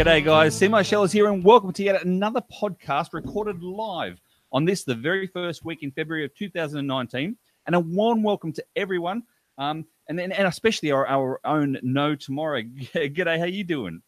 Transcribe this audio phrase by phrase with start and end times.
[0.00, 0.56] G'day, guys.
[0.56, 0.66] C.
[0.66, 4.18] Marshall is here, and welcome to yet another podcast recorded live
[4.50, 7.36] on this, the very first week in February of 2019.
[7.66, 9.24] And a warm welcome to everyone,
[9.58, 12.62] um, and then and especially our, our own No Tomorrow.
[12.94, 14.00] G'day, how you doing?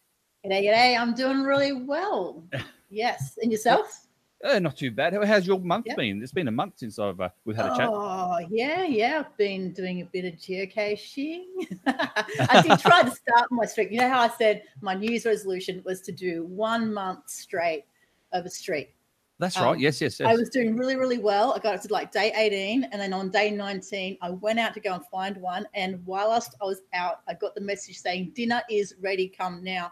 [0.43, 0.99] G'day, g'day.
[0.99, 2.43] I'm doing really well.
[2.89, 4.07] Yes, and yourself?
[4.43, 5.13] Uh, not too bad.
[5.13, 5.95] How, how's your month yeah.
[5.95, 6.21] been?
[6.21, 7.89] It's been a month since I've uh, we've had a chat.
[7.89, 9.23] Oh yeah, yeah.
[9.25, 11.45] I've been doing a bit of geocaching.
[11.87, 13.91] I did try to start my streak.
[13.91, 17.85] You know how I said my New Year's resolution was to do one month straight
[18.33, 18.95] of a streak.
[19.39, 19.79] That's um, right.
[19.79, 20.29] Yes, yes, yes.
[20.29, 21.53] I was doing really, really well.
[21.53, 22.83] I got up to like day 18.
[22.85, 25.65] And then on day 19, I went out to go and find one.
[25.73, 29.91] And whilst I was out, I got the message saying, dinner is ready, come now.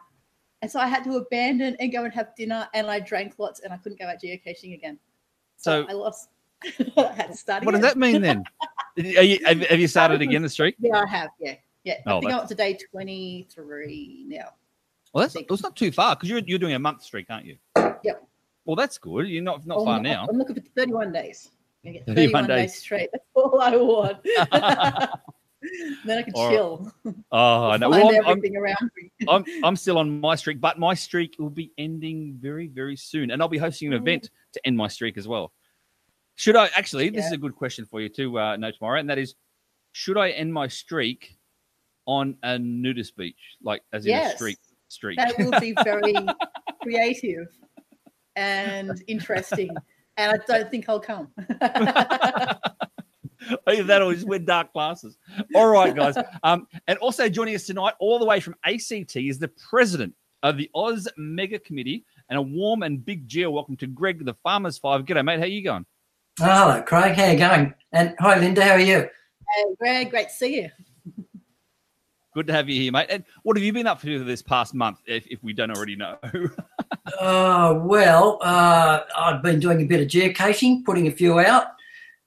[0.62, 3.62] And so I had to abandon and go and have dinner, and I drank lots,
[3.62, 5.00] and I couldn't go out geocaching again.
[5.58, 6.30] So, so I lost.
[6.98, 7.64] I had to start.
[7.64, 7.82] What again.
[7.82, 8.44] does that mean then?
[8.96, 10.76] you, have, have, you started again the streak?
[10.80, 11.30] Yeah, I have.
[11.40, 11.96] Yeah, yeah.
[12.06, 14.50] Oh, I think I'm up to day twenty three now.
[15.14, 17.58] Well, that's it's not too far because you're you're doing a month streak, aren't you?
[18.04, 18.24] Yep.
[18.66, 19.28] Well, that's good.
[19.28, 20.28] You're not not far now.
[20.30, 21.50] I'm looking for 31 days.
[21.84, 22.58] 31, 31 days.
[22.58, 23.10] days straight.
[23.12, 25.10] That's all I want.
[26.06, 26.92] then I can or, chill.
[27.32, 27.90] Oh, no.
[27.90, 29.12] Well, I'm, everything I'm, around me.
[29.30, 33.32] I'm, I'm still on my streak, but my streak will be ending very, very soon.
[33.32, 35.52] And I'll be hosting an event to end my streak as well.
[36.36, 37.10] Should I actually?
[37.10, 37.28] This yeah.
[37.28, 39.36] is a good question for you to uh, know tomorrow, and that is,
[39.92, 41.38] should I end my streak
[42.08, 44.58] on a nudist beach, like as in yes, a streak?
[44.88, 45.18] Streak.
[45.18, 46.16] That will be very
[46.82, 47.48] creative
[48.36, 49.70] and interesting,
[50.18, 51.28] and I don't think I'll come.
[53.68, 55.18] Either that or just wear dark glasses.
[55.56, 56.16] All right, guys.
[56.44, 60.58] Um, and also joining us tonight, all the way from ACT, is the president of
[60.58, 64.78] the Oz Mega Committee, and a warm and big geo welcome to Greg, the Farmers
[64.78, 65.06] Five.
[65.06, 65.40] G'day, mate.
[65.40, 65.86] How you going?
[66.40, 67.16] Oh, hello, Craig.
[67.16, 67.74] How you going?
[67.92, 68.64] And hi, Linda.
[68.64, 69.08] How are you?
[69.56, 70.10] Hey, Greg.
[70.10, 70.70] Great to see you.
[72.34, 73.08] Good to have you here, mate.
[73.10, 75.96] And what have you been up to this past month, if, if we don't already
[75.96, 76.18] know?
[77.20, 81.66] uh, well, uh, I've been doing a bit of geocaching, putting a few out.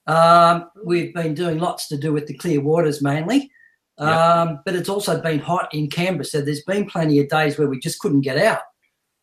[0.06, 3.50] Um, we've been doing lots to do with the Clearwaters mainly,
[3.98, 6.25] um, but it's also been hot in Canberra.
[6.25, 8.60] So there's been plenty of days where we just couldn't get out.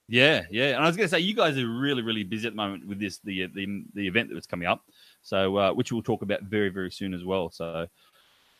[0.07, 0.75] Yeah, yeah.
[0.75, 2.85] And I was going to say, you guys are really, really busy at the moment
[2.85, 4.83] with this the the, the event that was coming up.
[5.21, 7.49] So, uh, which we'll talk about very, very soon as well.
[7.49, 7.87] So,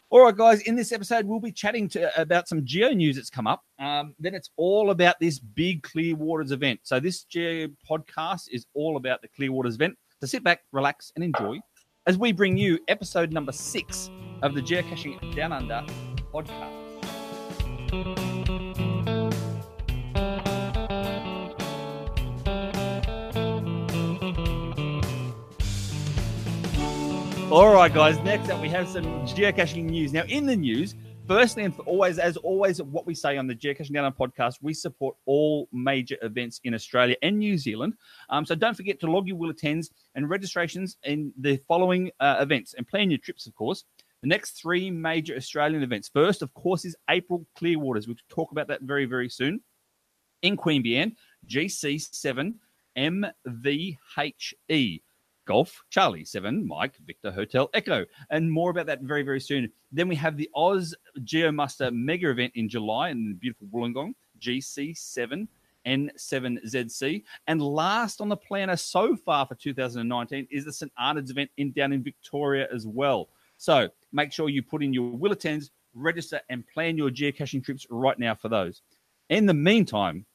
[0.10, 0.62] all right, guys.
[0.62, 3.64] In this episode, we'll be chatting to about some geo news that's come up.
[3.80, 6.82] Um, then it's all about this big Clearwaters event.
[6.84, 9.98] So, this geo podcast is all about the Clearwaters event.
[10.22, 11.60] So, sit back, relax, and enjoy
[12.08, 14.10] as we bring you episode number six
[14.42, 15.86] of the Geocaching Down Under
[16.34, 16.78] podcast.
[27.52, 28.18] All right, guys.
[28.20, 30.14] Next up, we have some geocaching news.
[30.14, 30.96] Now, in the news,
[31.32, 35.16] firstly and always, as always, what we say on the Geocaching Down podcast, we support
[35.26, 37.94] all major events in Australia and New Zealand.
[38.30, 42.36] Um, so don't forget to log your will attends and registrations in the following uh,
[42.42, 43.86] events and plan your trips, of course.
[44.22, 46.10] The next three major Australian events.
[46.14, 48.08] First, of course, is April Clearwaters.
[48.08, 49.62] We'll talk about that very, very soon.
[50.42, 51.16] In Queen Queanbeyan,
[51.48, 52.56] GC7
[52.98, 55.02] MVHE.
[55.46, 58.06] Golf Charlie 7 Mike Victor Hotel Echo.
[58.30, 59.72] And more about that very, very soon.
[59.92, 65.48] Then we have the Oz Geomuster mega event in July in beautiful Wollongong, GC7
[65.86, 67.24] N7ZC.
[67.48, 70.92] And last on the planner so far for 2019 is the St.
[71.00, 73.30] Arnaud's event in down in Victoria as well.
[73.58, 77.86] So make sure you put in your will attends, register, and plan your geocaching trips
[77.90, 78.82] right now for those.
[79.30, 80.26] In the meantime,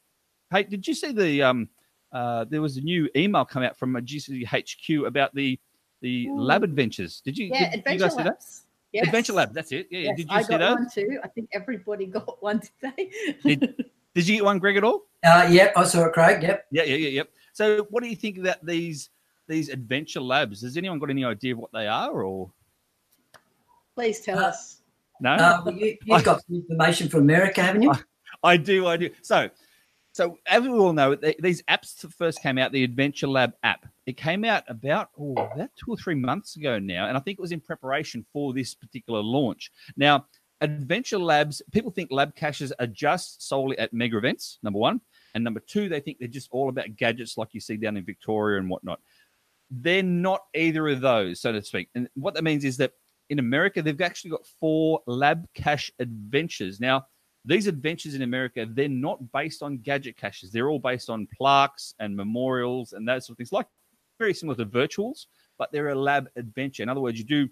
[0.50, 1.68] hey, did you see the um
[2.12, 5.58] uh, there was a new email come out from a GCHQ about the
[6.02, 6.40] the Ooh.
[6.40, 7.20] lab adventures.
[7.24, 7.46] Did you?
[7.46, 8.44] Yeah, did, Adventure you guys Labs.
[8.46, 8.66] See that?
[8.92, 9.06] Yes.
[9.06, 9.54] Adventure Lab.
[9.54, 9.88] That's it.
[9.90, 9.98] Yeah.
[10.00, 10.72] Yes, did you I see got that?
[10.72, 11.18] one too.
[11.24, 13.10] I think everybody got one today.
[13.44, 13.84] did,
[14.14, 15.02] did you get one, Greg, at all?
[15.24, 16.42] Uh, yep, I saw it, Craig.
[16.42, 16.66] Yep.
[16.70, 17.28] Yeah, yeah, yeah, yep.
[17.52, 19.10] So, what do you think about these
[19.48, 20.62] these adventure labs?
[20.62, 22.50] Has anyone got any idea of what they are, or?
[23.94, 24.80] Please tell uh, us.
[25.20, 25.32] No.
[25.32, 27.90] Uh, well, you, have got some information from America, haven't you?
[27.90, 28.86] I, I do.
[28.86, 29.10] I do.
[29.22, 29.48] So,
[30.16, 32.72] so as we all know, these apps first came out.
[32.72, 33.84] The Adventure Lab app.
[34.06, 37.38] It came out about oh, about two or three months ago now, and I think
[37.38, 39.70] it was in preparation for this particular launch.
[39.94, 40.24] Now,
[40.62, 44.58] Adventure Labs, people think lab caches are just solely at mega events.
[44.62, 45.02] Number one,
[45.34, 48.04] and number two, they think they're just all about gadgets like you see down in
[48.06, 49.00] Victoria and whatnot.
[49.70, 51.90] They're not either of those, so to speak.
[51.94, 52.92] And what that means is that
[53.28, 56.80] in America, they've actually got four lab cache adventures.
[56.80, 57.04] Now,
[57.46, 60.50] these adventures in America, they're not based on gadget caches.
[60.50, 63.68] They're all based on plaques and memorials and that sort of things, like
[64.18, 65.26] very similar to virtuals,
[65.56, 66.82] but they're a lab adventure.
[66.82, 67.48] In other words, you do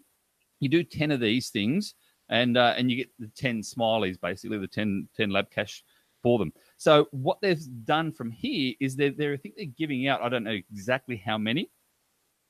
[0.61, 1.95] you do 10 of these things
[2.29, 5.85] and uh, and you get the 10 smileys, basically, the 10, 10 lab cache
[6.23, 6.53] for them.
[6.77, 10.23] So what they've done from here is they're, they're I think they're giving out.
[10.23, 11.71] I don't know exactly how many,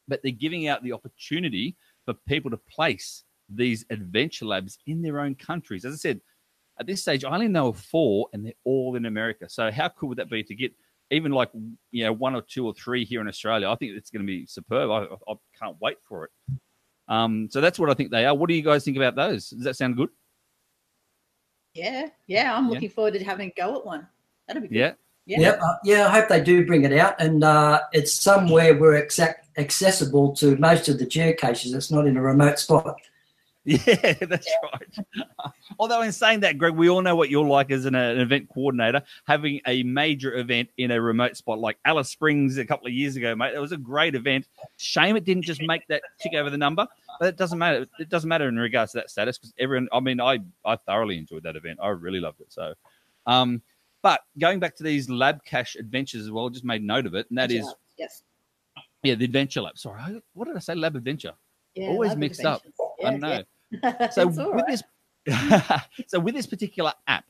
[0.08, 1.76] but they're giving out the opportunity
[2.06, 5.85] for people to place these adventure labs in their own countries.
[5.85, 6.20] As I said,
[6.78, 9.48] at this stage, I only know of four, and they're all in America.
[9.48, 10.72] So how cool would that be to get
[11.10, 11.50] even like
[11.92, 13.68] you know one or two or three here in Australia?
[13.68, 14.90] I think it's going to be superb.
[14.90, 16.30] I, I can't wait for it.
[17.08, 18.34] Um, so that's what I think they are.
[18.34, 19.50] What do you guys think about those?
[19.50, 20.08] Does that sound good?
[21.74, 22.56] Yeah, yeah.
[22.56, 22.70] I'm Yeah.
[22.70, 24.06] looking forward to having a go at one.
[24.46, 24.76] That'd be good.
[24.76, 24.92] Yeah.
[25.26, 25.40] Yeah.
[25.40, 25.60] Yep.
[25.62, 29.48] Uh, yeah, I hope they do bring it out, and uh, it's somewhere where exact
[29.58, 31.74] accessible to most of the geocaches.
[31.74, 32.96] It's not in a remote spot.
[33.87, 35.06] Yeah, that's right.
[35.78, 38.49] Although, in saying that, Greg, we all know what you're like as an, an event
[38.52, 39.02] coordinator.
[39.26, 43.16] Having a major event in a remote spot like Alice Springs a couple of years
[43.16, 44.46] ago, mate, it was a great event.
[44.76, 46.87] Shame it didn't just make that tick over the number,
[47.19, 47.87] but it doesn't matter.
[47.99, 49.88] It doesn't matter in regards to that status because everyone.
[49.93, 51.78] I mean, I I thoroughly enjoyed that event.
[51.82, 52.52] I really loved it.
[52.52, 52.75] So,
[53.26, 53.62] um,
[54.02, 57.26] but going back to these lab cache adventures as well, just made note of it,
[57.31, 58.22] and that is yes.
[59.02, 59.78] yeah, the adventure lab.
[59.78, 60.75] Sorry, what did I say?
[60.75, 61.32] Lab adventure.
[61.75, 62.58] Yeah, Always mixed up.
[62.58, 62.75] adventures.
[62.78, 63.28] I Yeah, don't know.
[63.31, 63.43] yeah.
[64.12, 64.66] So with right.
[64.68, 64.82] this,
[66.08, 67.24] so with this particular app,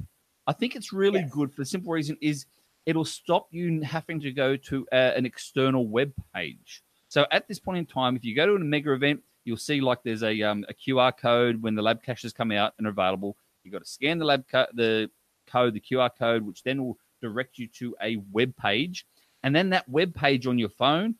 [0.46, 1.30] I think it's really Yes.
[1.30, 2.46] good for the simple reason is
[2.86, 6.82] it'll stop you having to go to uh, an external web page.
[7.08, 9.80] So at this point in time, if you go to a mega event, you'll see
[9.80, 12.90] like there's a, um, a QR code when the lab caches come out and are
[12.90, 13.36] available.
[13.62, 15.10] You've got to scan the lab co- the
[15.46, 19.06] code, the QR code, which then will direct you to a web page,
[19.42, 21.14] and then that web page on your phone,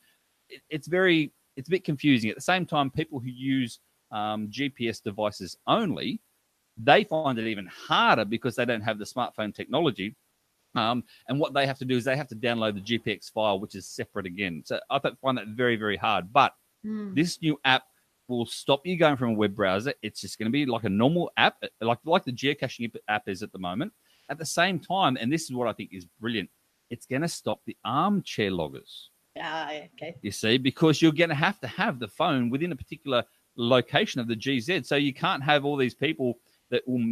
[0.51, 2.29] it, it's very it's a bit confusing.
[2.31, 3.79] At the same time, people who use
[4.11, 6.21] um, GPS devices only,
[6.77, 10.17] they find it even harder because they don't have the smartphone technology.
[10.75, 13.61] Um, and what they have to do is they have to download the GPX file,
[13.61, 14.63] which is separate again.
[14.65, 16.33] So I find that very, very hard.
[16.33, 17.15] But Hmm.
[17.15, 17.85] this new app
[18.29, 19.95] will stop you going from a web browser.
[20.03, 23.43] It's just going to be like a normal app, like like the geocaching app is
[23.43, 23.93] at the moment.
[24.29, 26.51] At the same time, and this is what I think is brilliant,
[26.91, 29.11] it's going to stop the armchair loggers.
[29.39, 30.17] Ah, okay.
[30.23, 33.25] You see, because you're going to have to have the phone within a particular
[33.57, 34.85] location of the GZ.
[34.87, 36.39] So you can't have all these people
[36.71, 37.05] that will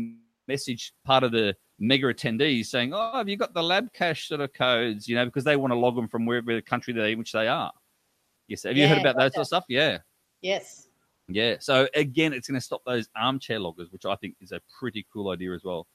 [0.49, 4.41] message part of the mega attendees saying, "Oh, have you got the lab cache sort
[4.41, 7.13] of codes?" You know, because they want to log them from wherever the country they
[7.13, 7.73] in which they are.
[8.49, 9.65] Yes, have you heard about that sort of stuff?
[9.69, 9.99] Yeah,
[10.43, 10.89] Yes.
[11.29, 11.57] yeah.
[11.61, 15.07] So again, it's going to stop those armchair loggers, which I think is a pretty
[15.13, 15.87] cool idea as well.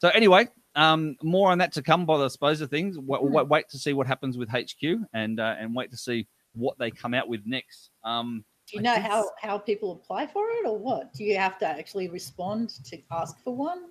[0.00, 2.98] So anyway, um, more on that to come by the suppose of things.
[2.98, 3.32] Wait, Hmm.
[3.32, 6.78] wait, wait to see what happens with HQ and uh, and wait to see what
[6.78, 7.90] they come out with next.
[8.04, 11.14] Um, Do you I know how, how people apply for it or what?
[11.14, 13.86] Do you have to actually respond to ask for one?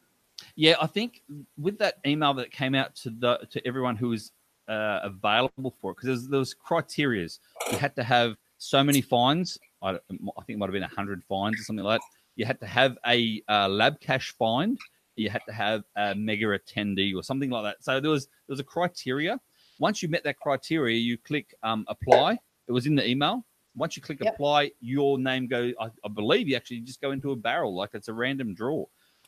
[0.56, 1.24] Yeah, I think
[1.58, 4.32] with that email that came out to the to everyone who was
[4.68, 7.40] uh, available for it, because there was, criterias.
[7.72, 9.58] You had to have so many fines.
[9.82, 12.06] I, I think it might have been hundred fines or something like that.
[12.36, 14.78] You had to have a uh, lab cache find.
[15.16, 17.84] You had to have a mega attendee or something like that.
[17.84, 19.40] So there was there was a criteria.
[19.80, 22.38] Once you met that criteria, you click um, apply.
[22.68, 23.44] It was in the email.
[23.78, 24.34] Once you click Yep.
[24.34, 25.74] apply, your name goes.
[25.80, 28.86] I, I believe you actually just go into a barrel, like it's a random draw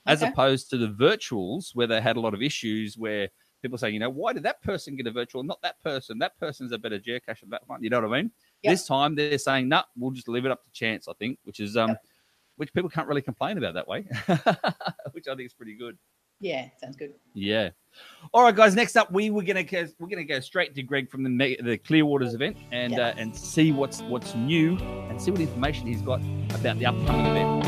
[0.08, 0.32] as Okay.
[0.32, 3.30] opposed to the virtuals where they had a lot of issues where
[3.62, 6.18] people say, you know, why did that person get a virtual, not that person?
[6.18, 7.84] That person's a better geocache than that one.
[7.84, 8.32] You know what I mean?
[8.64, 8.72] Yep.
[8.74, 11.08] This time they're saying, no, we'll just leave it up to chance.
[11.08, 12.04] I think, which is um, Yep.
[12.56, 14.06] which people can't really complain about that way,
[15.12, 15.98] which I think is pretty good.
[16.40, 17.14] Yeah, sounds good.
[17.34, 17.70] Yeah.
[18.34, 18.76] All right, guys.
[18.76, 21.78] Next up, we were gonna go, we're gonna go straight to Greg from the the
[21.78, 26.22] Clearwaters event and uh, and see what's what's new and see what information he's got
[26.54, 27.66] about the upcoming event.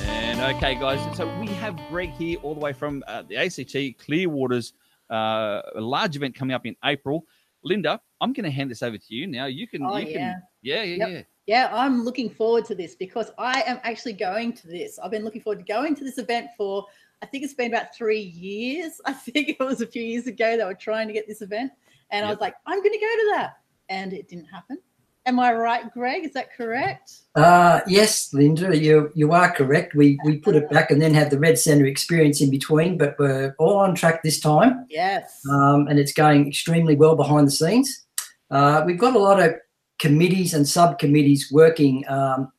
[0.00, 3.98] And okay, guys, so we have Greg here all the way from uh, the ACT
[3.98, 4.72] Clearwaters,
[5.10, 7.24] uh, a large event coming up in April.
[7.64, 9.46] Linda, I'm going to hand this over to you now.
[9.46, 10.18] You can, Oh, you yeah.
[10.18, 11.08] can, yeah, yeah, Yep.
[11.10, 11.22] yeah.
[11.46, 14.98] Yeah, I'm looking forward to this because I am actually going to this.
[14.98, 16.84] I've been looking forward to going to this event for,
[17.22, 19.00] I think it's been about three years.
[19.06, 21.70] I think it was a few years ago they were trying to get this event.
[22.10, 23.58] And I was like, I'm going to go to that.
[23.88, 24.78] And it didn't happen.
[25.26, 26.24] Am I right, Greg?
[26.24, 27.12] Is that correct?
[27.34, 29.94] Uh, yes, Linda, you you are correct.
[29.96, 33.16] We we put it back and then had the Red Centre experience in between, but
[33.18, 35.40] we're all on track this time, Yes.
[35.50, 38.06] um, and it's going extremely well behind the scenes.
[38.52, 39.56] Uh, we've got a lot of
[39.98, 42.52] committees and subcommittees working um,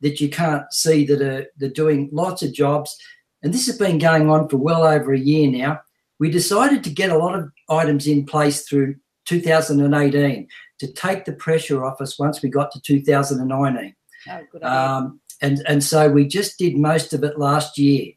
[0.00, 2.96] that you can't see that are they're doing lots of jobs,
[3.42, 5.82] and this has been going on for well over a year now.
[6.18, 8.94] We decided to get a lot of items in place through
[9.26, 10.48] 2018
[10.84, 13.94] to take the pressure off us once we got to 2019.
[14.28, 14.62] Oh, good.
[14.62, 18.12] Um, and and so we just did most of it last year.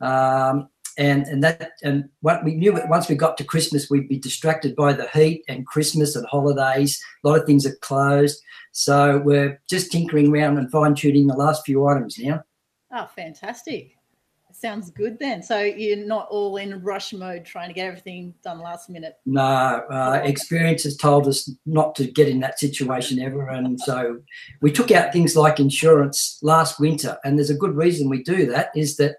[0.00, 4.18] Um, and and that and what we knew once we got to Christmas, we'd be
[4.18, 7.02] distracted by the heat and Christmas and holidays.
[7.24, 8.42] A lot of things are closed,
[8.72, 12.42] so we're just tinkering around and fine tuning the last few items now.
[12.92, 13.96] Oh, fantastic!
[14.52, 15.42] Sounds good then.
[15.42, 19.16] So you're not all in rush mode trying to get everything done last minute.
[19.24, 24.20] No, uh, experience has told us not to get in that situation ever, and so
[24.60, 27.18] we took out things like insurance last winter.
[27.24, 29.16] And there's a good reason we do that is that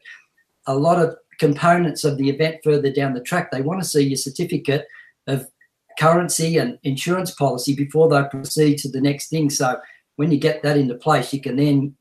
[0.68, 4.02] a lot of components of the event further down the track, they want to see
[4.02, 4.88] your certificate
[5.28, 5.48] of
[6.00, 9.50] currency and insurance policy before they proceed to the next thing.
[9.50, 9.78] So
[10.16, 11.96] when you get that into place, you can then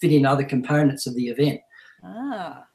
[0.00, 1.60] fit in other components of the event.
[2.04, 2.66] Ah,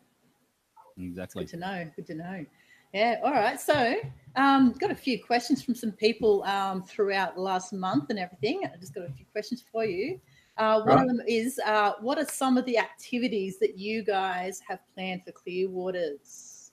[0.98, 1.43] Exactly.
[1.45, 1.91] good to know.
[1.95, 2.45] Good to know.
[2.93, 3.19] Yeah.
[3.24, 3.59] All right.
[3.59, 3.95] So,
[4.36, 8.62] um, got a few questions from some people um, throughout the last month and everything.
[8.65, 10.19] I just got a few questions for you.
[10.57, 11.01] Uh, one Right.
[11.03, 15.21] of them is, uh, what are some of the activities that you guys have planned
[15.24, 16.71] for Clearwaters?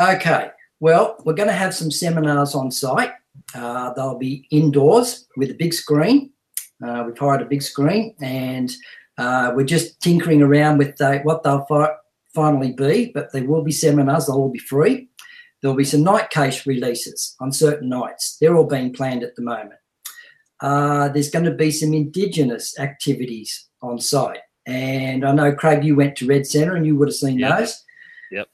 [0.00, 0.50] Okay,
[0.80, 3.12] well, we're going to have some seminars on site.
[3.54, 6.32] Uh, they'll be indoors with a big screen.
[6.84, 8.72] Uh, we've hired a big screen and
[9.18, 11.94] uh, we're just tinkering around with the, what they'll fi-
[12.34, 15.08] finally be, but there will be seminars, they'll all be free.
[15.60, 18.36] There'll be some night case releases on certain nights.
[18.40, 19.78] They're all being planned at the moment.
[20.60, 24.38] Uh, there's going to be some Indigenous activities on site.
[24.66, 27.58] And I know, Craig, you went to Red Centre and you would have seen Yep.
[27.58, 27.84] those.
[28.30, 28.48] Yep.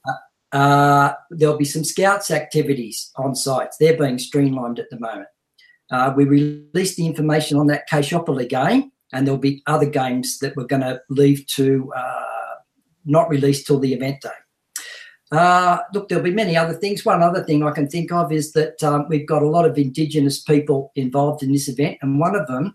[0.52, 3.76] Uh, there'll be some scouts activities on sites.
[3.78, 5.28] They're being streamlined at the moment.
[5.90, 10.56] Uh, we released the information on that Cachopoly game, and there'll be other games that
[10.56, 12.54] we're going to leave to uh,
[13.04, 14.30] not release till the event day.
[15.30, 17.04] Uh, look, there'll be many other things.
[17.04, 19.76] One other thing I can think of is that um, we've got a lot of
[19.76, 22.74] Indigenous people involved in this event, and one of them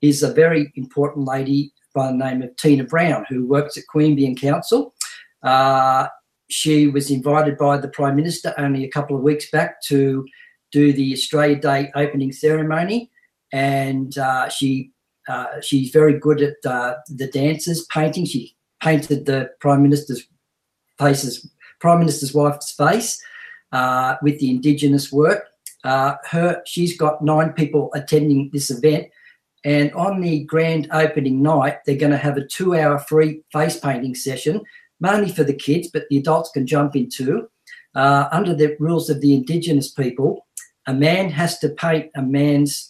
[0.00, 4.40] is a very important lady by the name of Tina Brown, who works at Queanbeyan
[4.40, 4.94] Council.
[5.42, 6.06] Uh,
[6.48, 10.26] she was invited by the Prime Minister only a couple of weeks back to
[10.72, 13.10] do the Australia Day opening ceremony,
[13.52, 14.92] and uh, she
[15.30, 18.24] uh, she's very good at uh, the dances, painting.
[18.24, 20.26] She painted the Prime Minister's
[20.98, 21.48] faces,
[21.80, 23.22] Prime Minister's wife's face
[23.72, 25.44] uh, with the Indigenous work.
[25.84, 29.08] Uh, her she's got nine people attending this event,
[29.64, 34.14] and on the grand opening night, they're going to have a two-hour free face painting
[34.14, 34.60] session
[35.00, 37.48] mainly for the kids, but the adults can jump in too.
[37.94, 40.46] Uh, under the rules of the Indigenous people,
[40.86, 42.89] a man has to paint a man's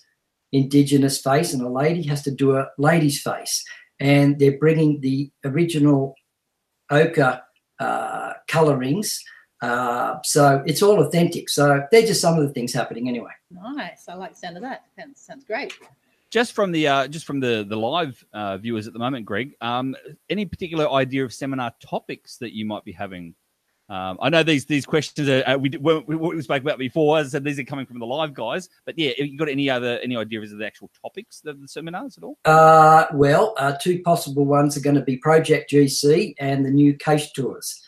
[0.53, 3.65] Indigenous face and a lady has to do a lady's face.
[3.99, 6.15] And they're bringing the original
[6.91, 7.41] ochre
[7.79, 9.23] uh, colorings.
[9.63, 11.49] Uh, so it's all authentic.
[11.49, 13.33] So they're just some of the things happening anyway.
[13.51, 14.09] Nice.
[14.09, 14.85] I like the sound of that.
[14.99, 15.73] Sounds, sounds great.
[16.31, 19.53] Just from the uh, just from the the live uh, viewers at the moment, Greg.
[19.61, 19.97] Um,
[20.29, 23.35] any particular idea of seminar topics that you might be having?
[23.91, 27.19] Um, I know these these questions are uh, we, we what we spoke about before.
[27.19, 28.69] As I said, these are coming from the live guys.
[28.87, 32.17] But yeah, you got any other any ideas of the actual topics of the seminars
[32.17, 32.39] at all?
[32.45, 36.97] Uh, well, uh, two possible ones are going to be Project GC and the new
[36.99, 37.85] cash tours.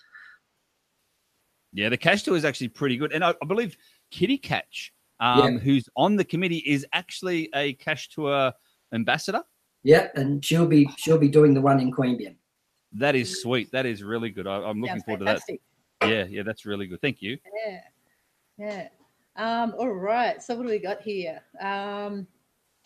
[1.73, 3.77] Yeah, the cash tour is actually pretty good, and I, I believe
[4.11, 5.59] Kitty Catch, um, Yeah.
[5.61, 8.53] who's on the committee, is actually a cash tour
[8.93, 9.43] ambassador.
[9.85, 12.35] Yeah, and she'll be she'll be doing the one in Queanbeyan.
[12.95, 13.71] That is sweet.
[13.71, 14.49] That is really good.
[14.49, 15.47] I, I'm looking Sounds forward fantastic.
[15.47, 15.72] to that.
[16.09, 17.01] Yeah, yeah, that's really good.
[17.01, 17.39] Thank you.
[17.67, 17.81] Yeah.
[18.59, 18.89] Yeah.
[19.37, 20.43] Um, all right.
[20.43, 21.41] So what do we got here?
[21.61, 22.27] Um,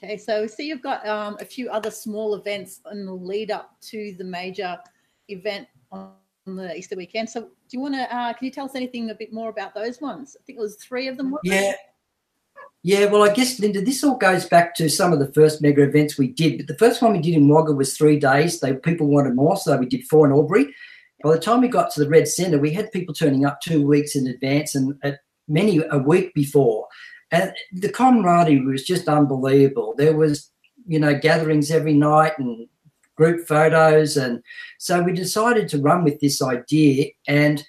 [0.03, 3.51] okay, so we see you've got um, a few other small events in the lead
[3.51, 4.79] up to the major
[5.29, 6.13] event on
[6.47, 7.29] the Easter weekend.
[7.29, 8.03] So do you want to?
[8.15, 10.37] Uh, can you tell us anything a bit more about those ones?
[10.39, 11.33] I think it was three of them.
[11.33, 11.63] wasn't it?
[11.63, 11.73] Yeah.
[12.83, 15.83] Yeah, well, I guess, Linda, this all goes back to some of the first mega
[15.83, 16.59] events we did.
[16.59, 18.61] But the first one we did in Wagga was three days.
[18.61, 20.73] They people wanted more, so we did four in Albury.
[21.23, 23.87] By the time we got to the Red Centre, we had people turning up two
[23.87, 26.87] weeks in advance and at many a week before.
[27.31, 29.95] And the camaraderie was just unbelievable.
[29.97, 30.51] There was,
[30.87, 32.69] you know, gatherings every night and
[33.17, 34.17] group photos.
[34.17, 34.43] And
[34.79, 37.11] so we decided to run with this idea.
[37.27, 37.65] And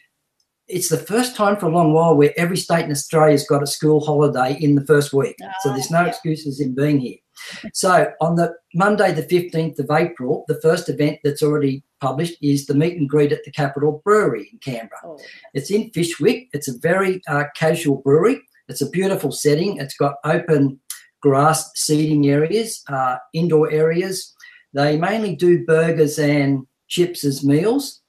[0.67, 3.67] it's the first time for a long while where every state in Australia's got a
[3.67, 5.35] school holiday in the first week.
[5.61, 6.09] so oh, there's no yeah.
[6.09, 7.17] excuses in being here.
[7.73, 12.65] So on the Monday, the 15th of April, the first event that's already published is
[12.65, 15.01] the meet and greet at the Capital Brewery in Canberra.
[15.03, 15.19] Oh,
[15.53, 16.49] It's in Fyshwick.
[16.53, 18.41] It's a very uh, casual brewery.
[18.67, 19.77] It's a beautiful setting.
[19.77, 20.79] It's got open
[21.21, 24.33] grass seating areas, uh, indoor areas.
[24.73, 28.01] They mainly do burgers and chips as meals.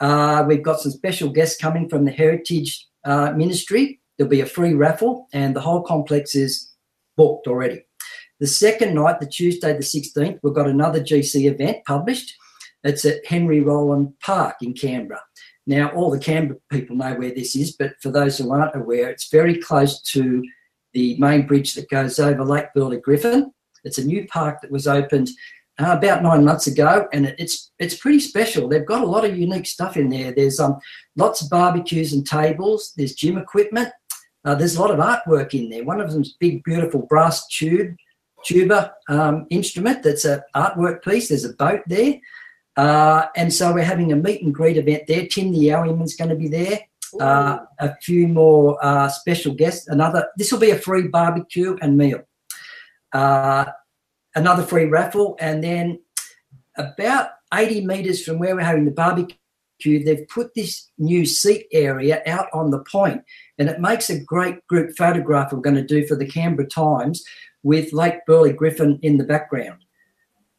[0.00, 4.00] Uh, we've got some special guests coming from the Heritage uh, Ministry.
[4.16, 6.72] There'll be a free raffle, and the whole complex is
[7.16, 7.84] booked already.
[8.40, 12.34] The second night, the Tuesday, the 16th, we've got another GC event published.
[12.82, 15.20] It's at Henry Rolland Park in Canberra.
[15.66, 19.10] Now, all the Canberra people know where this is, but for those who aren't aware,
[19.10, 20.42] it's very close to
[20.94, 23.52] the main bridge that goes over Lake Burley Griffin.
[23.84, 25.28] It's a new park that was opened
[25.78, 28.68] uh, about nine months ago, and it, it's it's pretty special.
[28.68, 30.32] They've got a lot of unique stuff in there.
[30.32, 30.78] There's um
[31.16, 32.92] lots of barbecues and tables.
[32.96, 33.90] There's gym equipment.
[34.44, 35.84] Uh, there's a lot of artwork in there.
[35.84, 37.94] One of them's big, beautiful brass tube
[38.44, 40.02] tuba um, instrument.
[40.02, 41.28] That's an artwork piece.
[41.28, 42.20] There's a boat there,
[42.76, 45.26] uh, and so we're having a meet and greet event there.
[45.26, 46.80] Tim the Yowieman's going to be there.
[47.20, 49.88] Uh, a few more uh, special guests.
[49.88, 50.28] Another.
[50.36, 52.22] This will be a free barbecue and meal.
[53.12, 53.66] Uh,
[54.34, 56.00] another free raffle, and then
[56.76, 59.34] about 80 meters from where we're having the barbecue,
[59.84, 63.22] they've put this new seat area out on the point,
[63.58, 67.24] and it makes a great group photograph we're going to do for the Canberra Times
[67.62, 69.84] with Lake Burley Griffin in the background.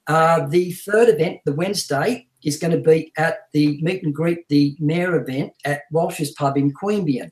[0.08, 4.48] Uh, the third event, the Wednesday, is going to be at the meet and greet
[4.50, 7.32] the mayor event at Walsh's Pub in Queanbeyan.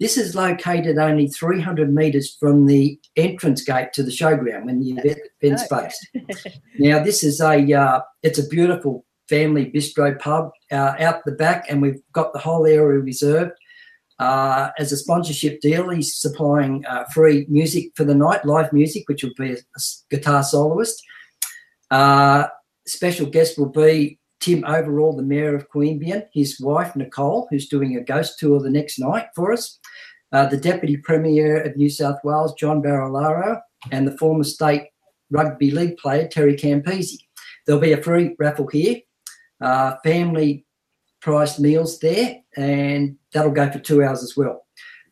[0.00, 4.90] This is located only 300 metres from the entrance gate to the showground when the
[4.90, 6.08] event, event's based.
[6.78, 11.66] now, this is a uh, it's a beautiful family bistro pub uh, out the back,
[11.68, 13.52] and we've got the whole area reserved.
[14.18, 19.08] Uh, as a sponsorship deal, he's supplying uh, free music for the night, live music,
[19.08, 19.80] which will be a, a
[20.10, 21.02] guitar soloist.
[21.90, 22.46] Uh,
[22.86, 27.96] special guest will be Tim Overall, the Mayor of Queanbeyan, his wife Nicole, who's doing
[27.96, 29.78] a ghost tour the next night for us,
[30.32, 34.88] uh, the Deputy Premier of New South Wales, John Barilaro, and the former state
[35.30, 37.18] rugby league player, Terry Campese.
[37.66, 38.98] There'll be a free raffle here,
[39.60, 40.66] uh, family
[41.22, 44.64] priced meals there, and that'll go for two hours as well.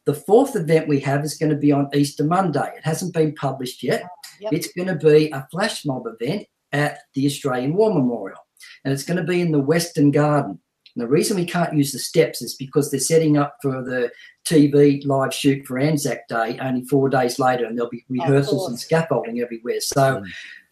[0.04, 2.72] The fourth event we have is going to be on Easter Monday.
[2.76, 4.04] It hasn't been published yet.
[4.40, 4.52] Yep.
[4.52, 8.38] It's going to be a flash mob event at the Australian War Memorial,
[8.84, 10.58] and it's going to be in the Western Garden.
[10.94, 14.10] And the reason we can't use the steps is because they're setting up for the
[14.44, 18.78] TV live shoot for Anzac Day only four days later, and there'll be rehearsals and
[18.78, 19.80] scaffolding everywhere.
[19.80, 20.22] So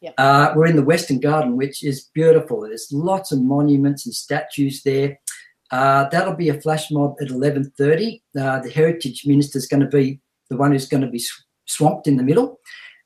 [0.00, 0.14] yep.
[0.18, 2.62] uh, we're in the Western Garden, which is beautiful.
[2.62, 5.18] There's lots of monuments and statues there.
[5.70, 8.20] Uh, that'll be a flash mob at 11.30.
[8.38, 11.22] Uh, the Heritage Minister is going to be the one who's going to be
[11.66, 12.59] swamped in the middle.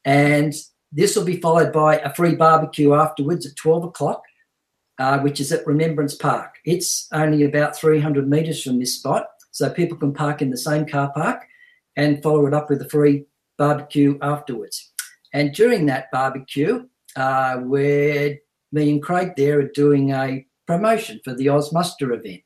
[0.05, 0.55] And
[0.92, 4.22] this will be followed by a free barbecue afterwards at 12 o'clock,
[4.98, 6.55] uh, which is at Remembrance Park.
[6.64, 9.27] It's only about 300 metres from this spot.
[9.50, 11.42] So people can park in the same car park
[11.96, 14.92] and follow it up with a free barbecue afterwards.
[15.33, 18.38] And during that barbecue, uh, where
[18.72, 22.42] me and Craig there are doing a promotion for the Oz Muster event.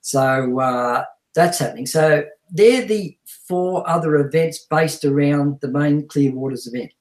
[0.00, 1.04] So uh,
[1.34, 1.86] that's happening.
[1.86, 3.16] So they're the
[3.48, 6.92] four other events based around the main Clearwaters event.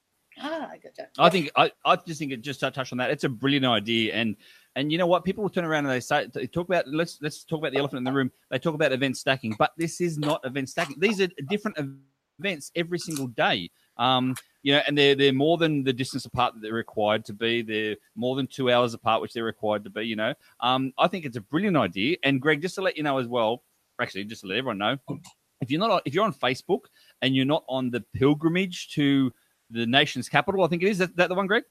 [0.42, 1.08] Ah, I gotcha.
[1.18, 3.10] I think I, I just think it just to touch on that.
[3.10, 4.36] It's a brilliant idea, and
[4.76, 5.26] and you know what?
[5.26, 7.80] People will turn around and they say they talk about let's let's talk about the
[7.80, 8.32] elephant in the room.
[8.50, 10.96] They talk about event stacking, but this is not event stacking.
[11.00, 11.78] These are different
[12.40, 13.70] events every single day.
[13.98, 17.34] Um, you know, and they're they're more than the distance apart that they're required to
[17.34, 17.62] be.
[17.62, 20.04] They're more than two hours apart, which they're required to be.
[20.04, 22.18] You know, um, I think it's a brilliant idea.
[22.24, 23.64] And Greg, just to let you know as well,
[24.02, 24.98] actually, just to let everyone know,
[25.62, 26.82] if you're not on, if you're on Facebook
[27.22, 29.32] and you're not on the pilgrimage to
[29.70, 31.64] the nation's capital, I think it is that, that the one, Greg.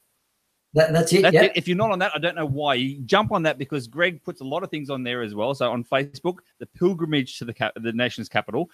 [0.73, 1.23] That, that's it.
[1.23, 1.43] That's yeah.
[1.45, 1.53] It.
[1.55, 2.75] If you're not on that, I don't know why.
[2.75, 5.55] You jump on that because Greg puts a lot of things on there as well.
[5.55, 8.69] So on Facebook, the pilgrimage to the cap- the nation's capital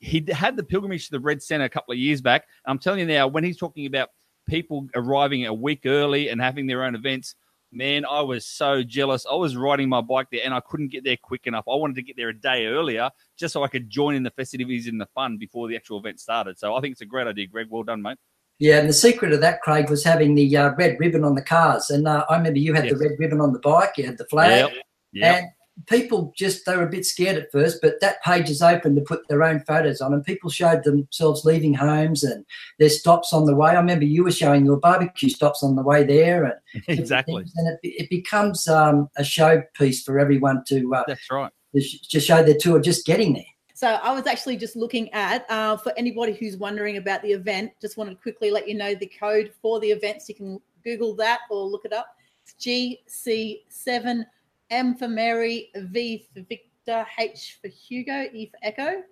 [0.00, 2.46] he had the pilgrimage to the Red Centre a couple of years back.
[2.64, 4.08] I'm telling you now, when he's talking about
[4.48, 7.34] people arriving a week early and having their own events,
[7.70, 9.26] man, I was so jealous.
[9.30, 11.64] I was riding my bike there and I couldn't get there quick enough.
[11.68, 14.30] I wanted to get there a day earlier just so I could join in the
[14.30, 16.58] festivities and the fun before the actual event started.
[16.58, 17.66] So I think it's a great idea, Greg.
[17.70, 18.18] Well done, mate.
[18.58, 21.42] Yeah, and the secret of that, Craig, was having the uh, red ribbon on the
[21.42, 21.88] cars.
[21.88, 22.92] And uh, I remember you had yes.
[22.92, 24.70] the red ribbon on the bike, you had the flag.
[24.70, 24.84] Yep.
[25.12, 25.36] Yep.
[25.36, 25.46] And
[25.86, 29.00] people just they were a bit scared at first, but that page is open to
[29.00, 32.44] put their own photos on, and people showed themselves leaving homes and
[32.78, 33.70] their stops on the way.
[33.70, 36.54] I remember you were showing your barbecue stops on the way there, and
[36.88, 40.94] exactly, and it, it becomes um, a showpiece for everyone to.
[40.94, 41.52] Uh, That's right.
[41.72, 43.44] To show their tour, just getting there.
[43.74, 47.70] So I was actually just looking at uh, for anybody who's wondering about the event.
[47.80, 50.28] Just wanted to quickly let you know the code for the events.
[50.28, 52.08] You can Google that or look it up.
[52.42, 54.26] It's GC seven
[54.70, 59.02] M for Mary, V for Victor, H for Hugo, E for Echo,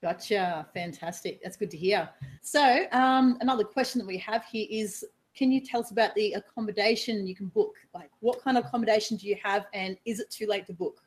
[0.00, 0.64] Gotcha.
[0.74, 1.40] Fantastic.
[1.42, 2.08] That's good to hear.
[2.40, 5.04] So, um, another question that we have here is
[5.38, 7.74] can you tell us about the accommodation you can book?
[7.94, 11.00] Like, what kind of accommodation do you have, and is it too late to book?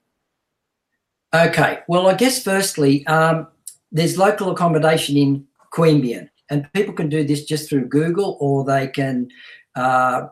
[1.36, 1.80] Okay.
[1.88, 3.48] Well, I guess firstly, um,
[3.92, 8.88] there's local accommodation in Queanbeyan, and people can do this just through Google, or they
[8.88, 9.30] can
[9.76, 10.28] uh,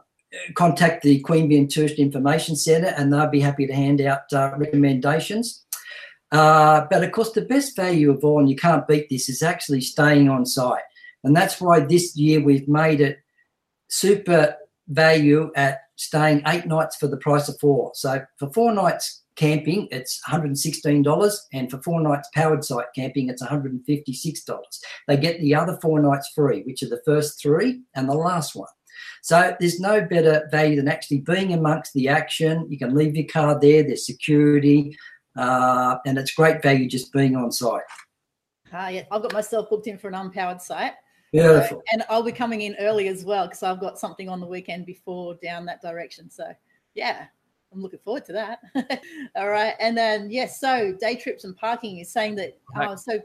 [0.56, 5.66] contact the Queanbeyan Tourist Information Centre, and they'll be happy to hand out uh, recommendations.
[6.32, 9.44] Uh, but of course, the best value of all, and you can't beat this, is
[9.44, 10.84] actually staying on site.
[11.26, 13.20] And that's why this year we've made it
[13.90, 14.56] super
[14.88, 17.92] value at staying eight nights for the price of four.
[17.94, 21.38] So for four nights camping, it's $116.
[21.54, 24.60] And for four nights powered site camping, it's $156.
[25.08, 28.56] They get the other four nights free, which are the first three and the last
[28.56, 28.70] one.
[29.22, 32.68] So there's no better value than actually being amongst the action.
[32.70, 34.98] You can leave your car there, there's security,
[35.38, 37.84] uh, and it's great value just being on site.
[38.72, 40.94] Uh, yeah, I've got myself booked in for an unpowered site.
[41.32, 41.84] Beautiful.
[41.92, 44.86] And I'll be coming in early as well because I've got something on the weekend
[44.86, 46.30] before down that direction.
[46.30, 46.52] So,
[46.96, 47.26] yeah,
[47.74, 48.60] I'm looking forward to that.
[49.36, 49.76] All right.
[49.80, 52.58] And then, yes, so day trips and parking is saying that.
[52.76, 53.20] Uh, so,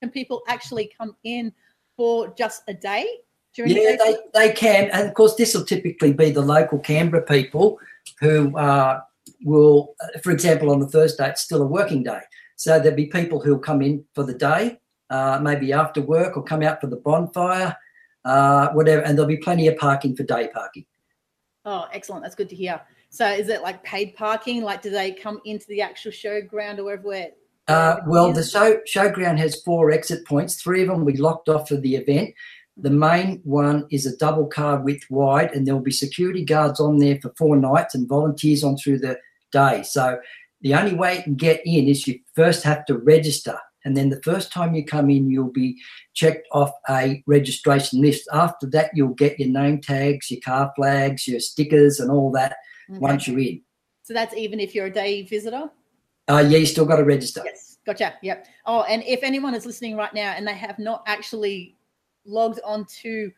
[0.00, 1.52] can people actually come in
[1.96, 3.06] for just a day?
[3.54, 4.90] During yeah, the day they, they can.
[4.90, 7.78] And of course, this will typically be the local Canberra people
[8.20, 9.00] who uh,
[9.42, 12.20] will, for example, on the Thursday, it's still a working day.
[12.56, 14.78] So there'll be people who'll come in for the day,
[15.10, 17.76] uh, maybe after work, or come out for the bonfire,
[18.24, 19.02] uh, whatever.
[19.02, 20.86] And there'll be plenty of parking for day parking.
[21.64, 22.22] Oh, excellent.
[22.22, 22.80] That's good to hear.
[23.10, 24.62] So, is it like paid parking?
[24.62, 27.08] Like, do they come into the actual showground or wherever?
[27.08, 27.30] Where,
[27.68, 30.62] Uh, well, the show, showground has four exit points.
[30.62, 32.34] Three of them we locked off for the event.
[32.80, 36.80] The main one is a double car width wide, and there will be security guards
[36.80, 39.18] on there for four nights and volunteers on through the
[39.52, 39.82] day.
[39.82, 40.18] So
[40.60, 43.58] the only way you can get in is you first have to register.
[43.84, 45.80] And then the first time you come in, you'll be
[46.14, 48.28] checked off a registration list.
[48.32, 52.56] After that, you'll get your name tags, your car flags, your stickers, and all that
[52.90, 52.98] Okay.
[52.98, 53.62] once you're in.
[54.02, 55.70] So that's even if you're a day visitor.
[56.28, 57.42] Uh, yeah, you still got to register.
[57.44, 58.14] Yes, gotcha.
[58.22, 58.46] Yep.
[58.66, 61.76] Oh, and if anyone is listening right now and they have not actually
[62.24, 63.30] logged onto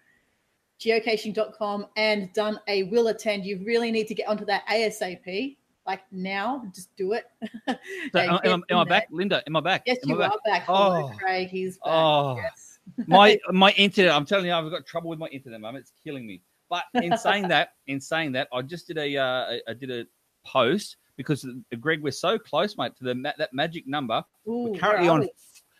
[0.80, 5.56] geocaching.com and done a will attend, you really need to get onto that ASAP.
[5.86, 7.26] Like now, just do it.
[8.12, 9.42] So, am, am, I back, Linda?
[9.46, 9.82] Am I back?
[9.86, 10.32] Yes, Am you back?
[10.32, 10.62] are back.
[10.64, 11.16] Hello, Oh.
[11.16, 11.48] Craig.
[11.48, 11.92] He's back.
[11.92, 12.36] Oh.
[12.36, 12.78] Yes.
[13.06, 14.12] my my internet.
[14.12, 15.82] I'm telling you, I've got trouble with my internet, at the moment.
[15.82, 16.42] It's killing me.
[16.68, 20.06] But in saying that, in saying that, I just did a uh, I- did a
[20.46, 24.24] post because uh, Greg, we're so close, mate, to the ma- that magic number.
[24.48, 25.30] Ooh, We're currently on we?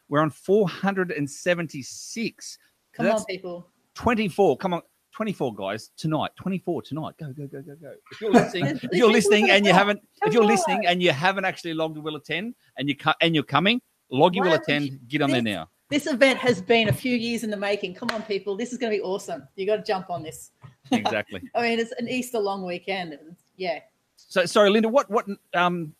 [0.08, 2.58] we're on 476.
[2.92, 3.66] Come on, people.
[3.94, 4.56] 24.
[4.58, 4.82] Come on.
[5.20, 9.10] 24 guys tonight 24 tonight go go go go go if you're listening if you're
[9.12, 12.88] listening and you haven't if you're listening and you haven't actually logged will attend and
[12.88, 16.38] you cu- and you're coming log Why will attend get on there now This event
[16.38, 17.94] has been a few years in the making.
[17.94, 18.56] Come on, people.
[18.56, 19.42] This is going to be awesome.
[19.56, 20.52] You got to jump on this.
[20.90, 23.18] exactly I mean, it's an Easter long weekend.
[23.58, 23.80] Yeah.
[24.16, 25.92] so sorry linda what what um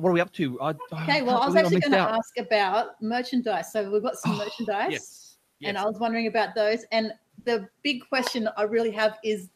[0.00, 0.68] what are we up to I,
[1.02, 1.22] Okay.
[1.22, 3.72] Well, I was actually going to ask about merchandise.
[3.72, 4.92] So we've got some Oh, merchandise.
[4.92, 5.68] yes, Yes.
[5.70, 5.76] and.
[5.76, 6.84] I was wondering about those.
[6.92, 7.12] And
[7.44, 9.48] the big question I really have is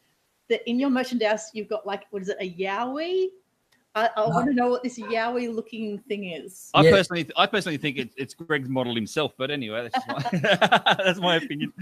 [0.48, 3.28] that in your merchandise, you've got like, what is it, a Yowie?
[3.96, 6.70] I, I want to know what this Yowie looking thing is.
[6.74, 6.90] I Yeah.
[6.90, 9.32] personally, I personally think it, it's Greg's model himself.
[9.38, 10.38] But anyway, that's just my,
[11.04, 11.72] that's my opinion.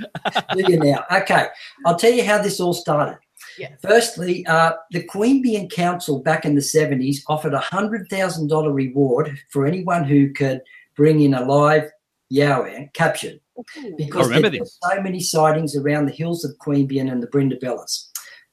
[0.55, 1.05] You now?
[1.11, 1.47] Okay,
[1.87, 3.19] I'll tell you how this all started.
[3.59, 3.73] Yes.
[3.83, 10.05] Firstly, uh, the Queanbeyan Council back in the 70s offered a $100,000 reward for anyone
[10.05, 10.61] who could
[10.97, 11.91] bring in a live
[12.33, 13.52] Yowie captured Ooh.
[13.97, 18.09] Because there were so many sightings around the hills of Queanbeyan and the Brindabellas.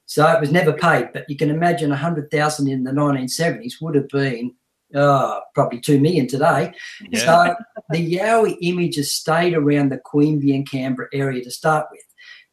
[0.06, 4.08] So it was never paid, but you can imagine 100,000 in the 1970s would have
[4.08, 4.52] been
[4.94, 6.72] uh, probably 2 million today.
[7.10, 7.20] Yeah.
[7.20, 7.54] So
[7.90, 12.02] the Yowie images stayed around the Queanbeyan Canberra area to start with.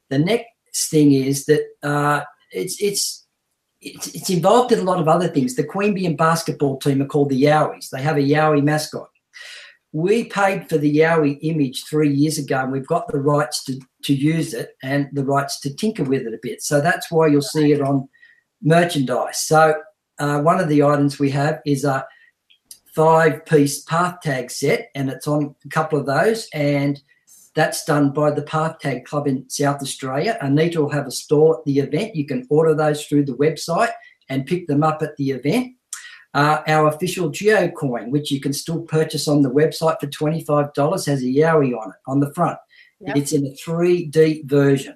[0.10, 3.26] The next thing is that uh, it's it's
[3.82, 5.56] it's it's involved in a lot of other things.
[5.56, 7.90] The Queanbeyan basketball team are called the Yowies.
[7.90, 9.10] They have a Yowie mascot.
[9.94, 13.80] We paid for the Yowie image three years ago, and we've got the rights to
[14.04, 16.62] to use it and the rights to tinker with it a bit.
[16.62, 18.08] So that's why you'll see it on
[18.62, 19.40] merchandise.
[19.40, 19.76] So
[20.20, 22.06] uh, one of the items we have is a
[22.94, 26.48] five piece path tag set, and it's on a couple of those.
[26.54, 27.02] And
[27.58, 30.38] that's done by the Path Tag Club in South Australia.
[30.42, 32.16] Anita will have a store at the event.
[32.16, 33.92] You can order those through the website
[34.30, 35.74] and pick them up at the event.
[36.34, 41.06] Uh, our official Geo coin, which you can still purchase on the website for $25,
[41.08, 42.58] has a Yowie on it on the front.
[43.00, 43.16] Yep.
[43.18, 44.96] It's in a 3D version.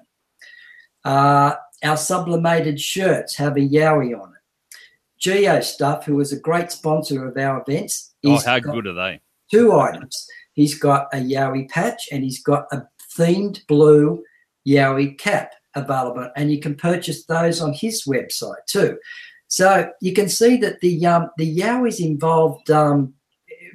[1.04, 4.78] Uh, our sublimated shirts have a Yowie on it.
[5.18, 8.92] Geo Stuff, who is a great sponsor of our events, Oh, he's how good are
[8.92, 9.20] they?
[9.50, 10.26] two items.
[10.54, 12.82] He's got a Yowie patch and he's got a
[13.18, 14.22] themed blue
[14.66, 15.52] Yowie cap.
[15.74, 18.96] available, and you can purchase those on his website too.
[19.52, 23.12] So you can see that the um, the Yowie is involved um,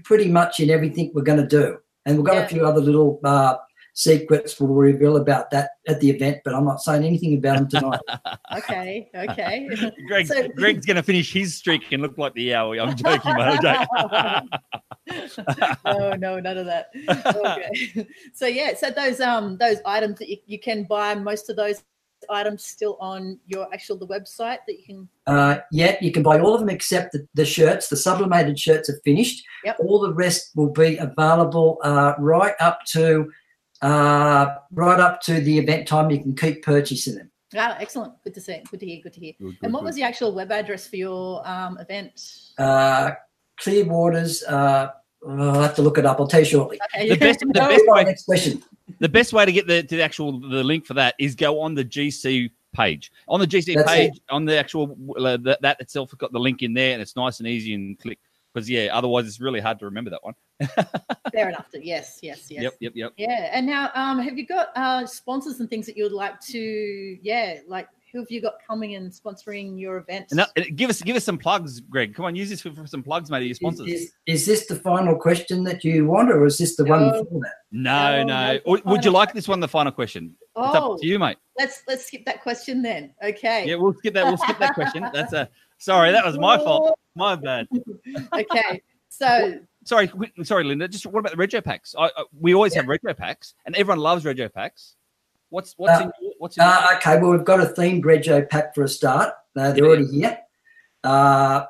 [0.04, 2.46] pretty much in everything we're going to do, and we've got Yeah.
[2.46, 3.58] a few other little uh,
[3.94, 6.40] secrets we'll reveal about that at the event.
[6.44, 8.00] But I'm not saying anything about them tonight.
[8.58, 9.68] Okay, okay.
[10.08, 12.82] Greg, So- Greg's going to finish his streak and look like the Yowie.
[12.82, 13.60] I'm joking, mate.
[13.64, 14.50] I'm
[15.08, 15.78] joking.
[15.86, 16.88] no, no, none of that.
[17.38, 18.08] Okay.
[18.34, 21.84] so yeah, so those um those items that you, you can buy, most of those
[22.30, 26.40] items still on your actual the website that you can Uh, yeah, you can buy
[26.40, 27.90] all of them except the, the shirts.
[27.90, 29.44] The sublimated shirts are finished.
[29.66, 29.78] Yep.
[29.80, 33.32] All the rest will be available uh, right up to
[33.82, 36.10] uh, right up to the event time.
[36.10, 37.32] You can keep purchasing them.
[37.56, 38.14] Ah, excellent.
[38.24, 38.62] Good to see.
[38.72, 39.00] Good to hear.
[39.04, 39.34] Good to hear.
[39.40, 39.88] Good, And what good.
[39.88, 42.20] was the actual web address for your um, event?
[42.58, 43.12] Uh,
[43.60, 44.44] Clearwater's.
[44.44, 44.90] Uh,
[45.28, 46.20] I'll have to look it up.
[46.20, 46.80] I'll tell you shortly.
[46.96, 47.10] Okay.
[47.10, 48.64] The best- the best- Right, next question.
[49.00, 51.60] the best way to get the to the actual the link for that is go
[51.62, 53.12] on the GC page.
[53.28, 56.62] On the GC That's page, on the actual uh, that, that itself got the link
[56.62, 58.20] in there, and it's nice and easy and click.
[58.54, 60.34] Because yeah, otherwise it's really hard to remember that one.
[61.32, 61.68] Fair enough.
[61.74, 62.64] Yes, yes, yes.
[62.64, 63.14] Yep, yep, yep.
[63.18, 63.50] Yeah.
[63.52, 67.18] And now, um, have you got uh, sponsors and things that you would like to?
[67.22, 70.26] Yeah, like who have you got coming and sponsoring your event?
[70.32, 72.16] And that, uh, give us give us some plugs, Greg.
[72.16, 73.42] Come on, use this for, for some plugs, mate.
[73.42, 73.88] Of your sponsors.
[73.88, 77.24] is, is this the final question that you want, or is this the one No.
[77.24, 77.54] before that?
[77.72, 78.54] no, No, no.
[78.54, 79.60] no, Or would you like this one?
[79.60, 80.36] The final question.
[80.42, 81.38] It's oh, up to you, mate.
[81.60, 83.14] let's let's skip that question then.
[83.24, 83.68] Okay.
[83.68, 84.26] Yeah, we'll skip that.
[84.26, 85.06] We'll skip that question.
[85.14, 86.12] That's a sorry.
[86.12, 86.98] That was my fault.
[87.16, 87.68] My bad.
[88.34, 88.82] okay.
[89.10, 90.12] So Sorry,
[90.44, 90.86] sorry, Linda.
[90.90, 91.96] Just what about the Rego packs?
[91.98, 94.97] I, I, we always have Rego packs, and everyone loves Rego packs.
[95.50, 98.04] What's what's Uh, in your- what's in your- Uh, okay, well, we've got a themed
[98.04, 99.34] Rego pack for a start.
[99.56, 99.90] Uh, they're Yeah.
[99.90, 100.38] already here.
[101.04, 101.66] Uh,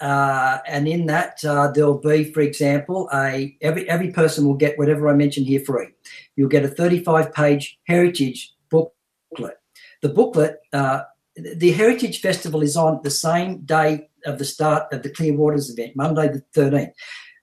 [0.00, 4.78] uh, and in that, uh, there'll be, for example, a every every person will get
[4.78, 5.88] whatever I mentioned here free.
[6.36, 9.58] You'll get a 35 page heritage booklet.
[10.02, 11.02] The booklet, uh,
[11.36, 15.94] the Heritage Festival is on the same day of the start of the Clearwaters event,
[15.96, 16.92] Monday the 13th,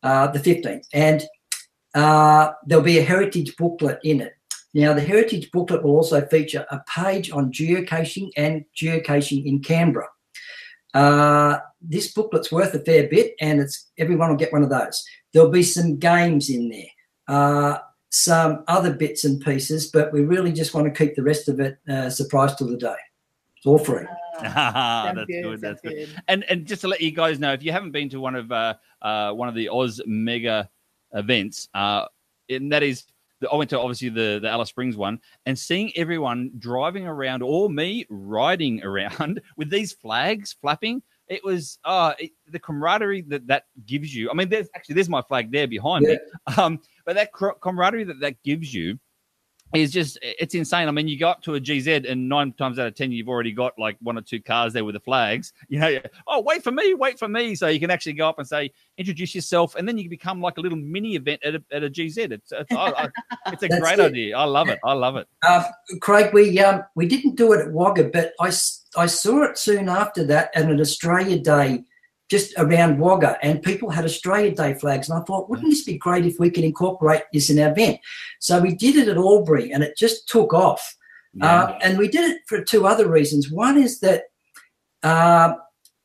[0.04, 1.24] uh, the 15th, and
[1.96, 4.34] uh, there'll be a heritage booklet in it.
[4.74, 10.08] Now, the heritage booklet will also feature a page on geocaching and geocaching in Canberra.
[10.94, 15.04] Uh, this booklet's worth a fair bit, and it's everyone will get one of those.
[15.34, 16.90] There'll be some games in there,
[17.28, 17.80] uh,
[18.10, 21.60] some other bits and pieces, but we really just want to keep the rest of
[21.60, 22.96] it uh, surprise till the day.
[23.58, 24.06] It's all free.
[24.40, 25.62] Ah, that's good, good.
[25.62, 25.94] That's good.
[25.94, 26.22] good.
[26.28, 28.52] And and just to let you guys know, if you haven't been to one of
[28.52, 30.70] uh, uh, one of the Oz Mega
[31.14, 32.06] events, uh,
[32.50, 33.06] and that is,
[33.52, 37.70] I went to obviously the the Alice Springs one, and seeing everyone driving around, or
[37.70, 43.66] me riding around with these flags flapping, it was uh it, the camaraderie that that
[43.86, 44.30] gives you.
[44.30, 46.18] I mean, there's actually there's my flag there behind me,
[46.58, 49.00] um, but that camaraderie that that gives you
[49.74, 50.88] is just it's insane.
[50.88, 53.30] I mean, you go up to a GZ and nine times out of ten you've
[53.30, 55.54] already got like one or two cars there with the flags.
[55.72, 57.56] You know, oh wait for me, wait for me.
[57.56, 60.58] So you can actually go up and say introduce yourself, and then you become like
[60.58, 62.18] a little mini event at a, at a GZ.
[62.32, 63.10] It's it's, I, I,
[63.54, 64.02] it's a great it.
[64.02, 64.38] idea.
[64.38, 64.80] I love it.
[64.84, 65.28] I love it.
[65.48, 65.64] Uh,
[66.02, 68.48] Craig, we um, we didn't do it at Wagga, but I
[68.98, 71.86] I saw it soon after that at an Australia Day
[72.32, 75.10] just around Wagga, and people had Australia Day flags.
[75.10, 78.00] And I thought, wouldn't this be great if we could incorporate this in our event?
[78.40, 80.96] So we did it at Albury, and it just took off.
[81.42, 83.52] Uh, and we did it for two other reasons.
[83.52, 84.24] One is that
[85.04, 85.56] uh,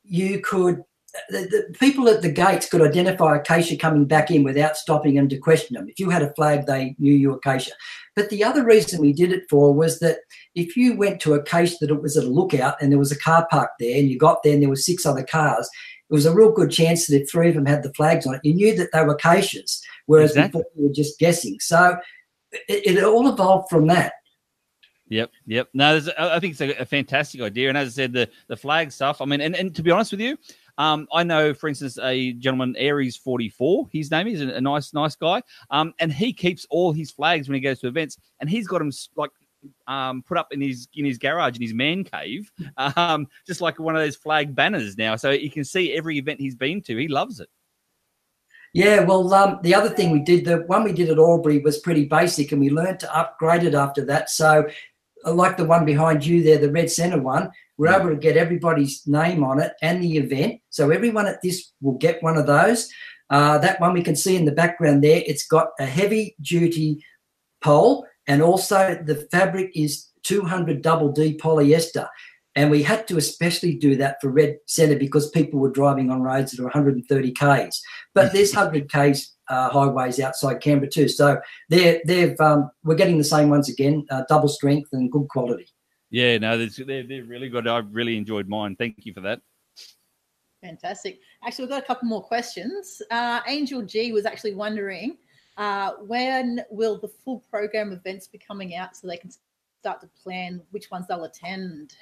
[0.03, 0.83] you could,
[1.29, 5.29] the, the people at the gates could identify Acacia coming back in without stopping them
[5.29, 5.87] to question them.
[5.87, 7.71] If you had a flag, they knew you were Acacia.
[8.17, 10.19] But the other reason we did it for was that
[10.55, 13.11] if you went to a case that it was at a lookout and there was
[13.11, 15.69] a car park there and you got there and there were six other cars,
[16.09, 18.35] it was a real good chance that if three of them had the flags on
[18.35, 20.61] it, you knew that they were acacias, whereas Exactly.
[20.61, 21.59] before you were just guessing.
[21.59, 21.97] So
[22.51, 24.13] it, it all evolved from that.
[25.09, 25.69] Yep, yep.
[25.73, 27.69] No, there's- I I think it's a, a fantastic idea.
[27.69, 29.21] And as I said, the the flag stuff.
[29.21, 30.37] I mean, and, and to be honest with you,
[30.77, 33.87] um, I know, for instance, a gentleman, Aries forty four.
[33.91, 35.41] His name is a, a nice, nice guy.
[35.71, 38.79] Um, and he keeps all his flags when he goes to events, and he's got
[38.79, 39.31] them like
[39.87, 43.79] um put up in his in his garage in his man cave, um, just like
[43.79, 46.97] one of those flag banners now, so you can see every event he's been to.
[46.97, 47.49] He loves it.
[48.73, 51.79] Yeah, well, um, the other thing we did, the one we did at Albury was
[51.79, 54.29] pretty basic, and we learned to upgrade it after that.
[54.29, 54.67] So,
[55.25, 58.37] uh, like the one behind you there, the red center one, we're able to get
[58.37, 60.61] everybody's name on it and the event.
[60.69, 62.89] So everyone at this will get one of those.
[63.29, 65.21] Uh, that one we can see in the background there.
[65.25, 67.03] It's got a heavy duty
[67.61, 72.07] pole, and also the fabric is 200 double D polyester.
[72.55, 76.23] And we had to especially do that for Red Centre because people were driving on
[76.23, 77.81] roads that are 130 k's.
[78.15, 81.07] But there's 100 k's uh, highways outside Canberra too.
[81.07, 85.27] So they're they've um, we're getting the same ones again, uh, double strength and good
[85.29, 85.67] quality.
[86.09, 87.67] Yeah, no, they're, they're really good.
[87.67, 88.75] I really enjoyed mine.
[88.77, 89.41] Thank you for that.
[90.63, 91.19] Fantastic.
[91.45, 93.01] Actually, we've got a couple more questions.
[93.11, 95.17] Uh, Angel G was actually wondering
[95.57, 99.31] uh, when will the full program events be coming out so they can
[99.79, 101.95] start to plan which ones they'll attend?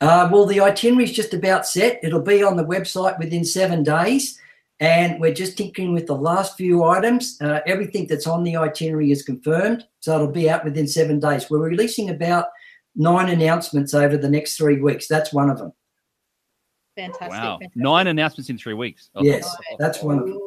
[0.00, 1.98] Uh, well, the itinerary is just about set.
[2.02, 4.40] It'll be on the website within seven days.
[4.78, 7.38] And we're just tinkering with the last few items.
[7.40, 9.86] Uh, everything that's on the itinerary is confirmed.
[10.00, 11.48] So it'll be out within seven days.
[11.48, 12.46] We're releasing about
[12.94, 15.08] nine announcements over the next three weeks.
[15.08, 15.72] That's one of them.
[16.94, 17.30] Fantastic.
[17.30, 17.76] Wow, fantastic.
[17.76, 19.10] nine announcements in three weeks.
[19.14, 20.38] Oh, Yes, that's one of them.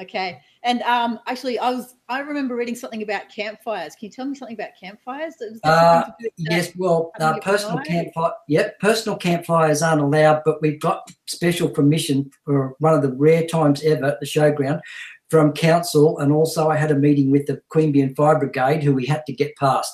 [0.00, 0.40] Okay.
[0.64, 3.94] And um, actually, I was I remember reading something about campfires.
[3.94, 5.34] Can you tell me something about campfires?
[5.38, 6.56] That Uh, something to do with that?
[6.56, 8.32] Yes, well, uh, personal campfire.
[8.48, 13.46] Yep, personal campfires aren't allowed, but we've got special permission for one of the rare
[13.46, 14.80] times ever at the showground
[15.28, 19.06] from council, and also I had a meeting with the Queanbeyan Fire Brigade, who we
[19.06, 19.92] had to get past,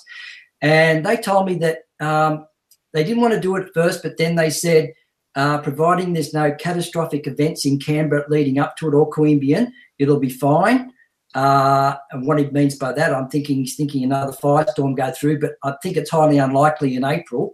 [0.61, 2.47] and they told me that um,
[2.93, 4.93] they didn't want to do it first, but then they said,
[5.35, 10.21] uh, providing there's no catastrophic events in Canberra leading up to it or Queanbeyan, it'll
[10.21, 10.93] be fine.
[11.35, 15.41] Uh, and what he means by that, I'm thinking he's thinking another firestorm go through,
[15.41, 17.53] but I think it's highly unlikely in April.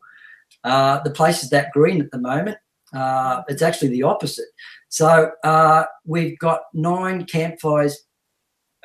[0.62, 2.56] Uh, the place is that green at the moment.
[2.92, 4.46] Uh, it's actually the opposite.
[4.88, 7.98] So uh, we've got nine campfires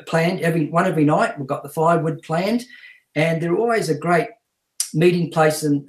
[0.07, 1.37] planned every one every night.
[1.37, 2.65] We've got the firewood planned,
[3.15, 4.29] and they're always a great
[4.93, 5.87] meeting place and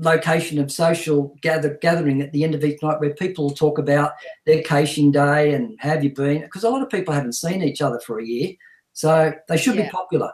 [0.00, 4.12] location of social gather gathering at the end of each night where people talk about
[4.46, 7.82] their caching day and have you been because a lot of people haven't seen each
[7.82, 8.52] other for a year
[8.94, 9.84] so they should Yeah.
[9.84, 10.32] be popular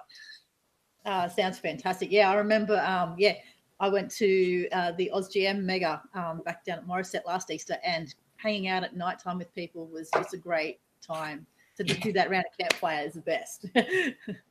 [1.05, 2.11] Uh, sounds fantastic.
[2.11, 2.81] Yeah, I remember.
[2.81, 3.35] Um, yeah,
[3.79, 8.13] I went to uh, the OzGM Mega um, back down at Morisset last Easter, and
[8.39, 11.47] hanging out at night time with people was just a great time.
[11.77, 13.67] To do that round a campfire is the best.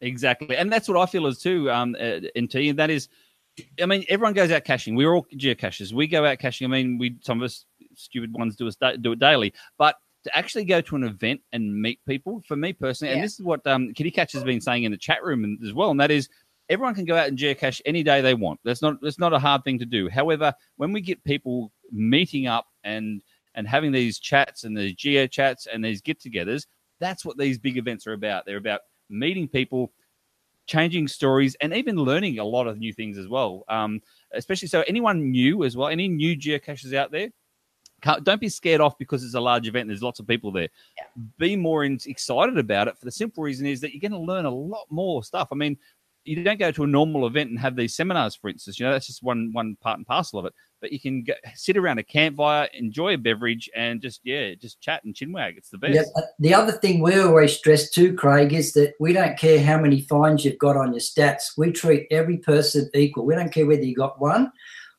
[0.00, 1.70] Exactly, and that's what I feel as too.
[1.70, 3.08] Um, uh, NT, and that is,
[3.80, 4.94] I mean, everyone goes out caching.
[4.96, 5.92] We're all geocachers.
[5.92, 6.64] We go out caching.
[6.66, 7.64] I mean, we some of us
[7.94, 11.80] stupid ones do us do it daily, but to actually go to an event and
[11.80, 13.16] meet people, for me personally, Yeah.
[13.16, 15.72] and this is what um, Kitty Catch has been saying in the chat room as
[15.72, 16.28] well, and that is.
[16.70, 18.58] Everyone can go out and geocache any day they want.
[18.64, 20.08] That's not that's not a hard thing to do.
[20.08, 23.20] However, when we get people meeting up and
[23.54, 26.64] and having these chats and these geo chats and these get-togethers,
[27.00, 28.46] that's what these big events are about.
[28.46, 29.92] They're about meeting people,
[30.66, 33.64] changing stories, and even learning a lot of new things as well.
[33.68, 34.00] Um,
[34.32, 37.30] especially so, anyone new as well, any new geocachers out there,
[38.22, 39.82] don't be scared off because it's a large event.
[39.82, 40.68] And there's lots of people there.
[40.96, 41.22] Yeah.
[41.38, 44.32] Be more in, excited about it for the simple reason is that you're going to
[44.32, 45.48] learn a lot more stuff.
[45.52, 45.78] I mean,
[46.24, 48.78] you don't go to a normal event and have these seminars, for instance.
[48.78, 50.54] You know, that's just one one part and parcel of it.
[50.80, 55.04] But you can sit around a campfire, enjoy a beverage, and just yeah, just chat
[55.04, 55.56] and chinwag.
[55.56, 55.94] It's the best.
[55.94, 59.78] Yeah, the other thing we always stress too, Craig, is that we don't care how
[59.78, 61.56] many fines you've got on your stats.
[61.56, 63.26] We treat every person equal.
[63.26, 64.50] We don't care whether you got one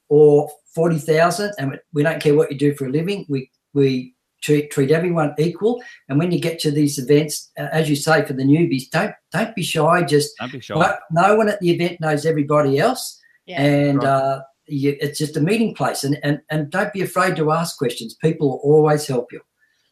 [0.09, 3.25] or forty thousand, and we don't care what you do for a living.
[3.29, 4.14] We we
[4.45, 5.81] treat treat everyone equal.
[6.07, 9.13] And when you get to these events, uh, as you say, for the newbies, don't
[9.31, 10.03] don't be shy.
[10.03, 10.75] Just Don't be shy.
[10.75, 14.07] no, no one at the event knows everybody else, yeah, and Right.
[14.07, 16.03] uh, you, it's just a meeting place.
[16.03, 18.13] And, and and don't be afraid to ask questions.
[18.15, 19.41] People will always help you.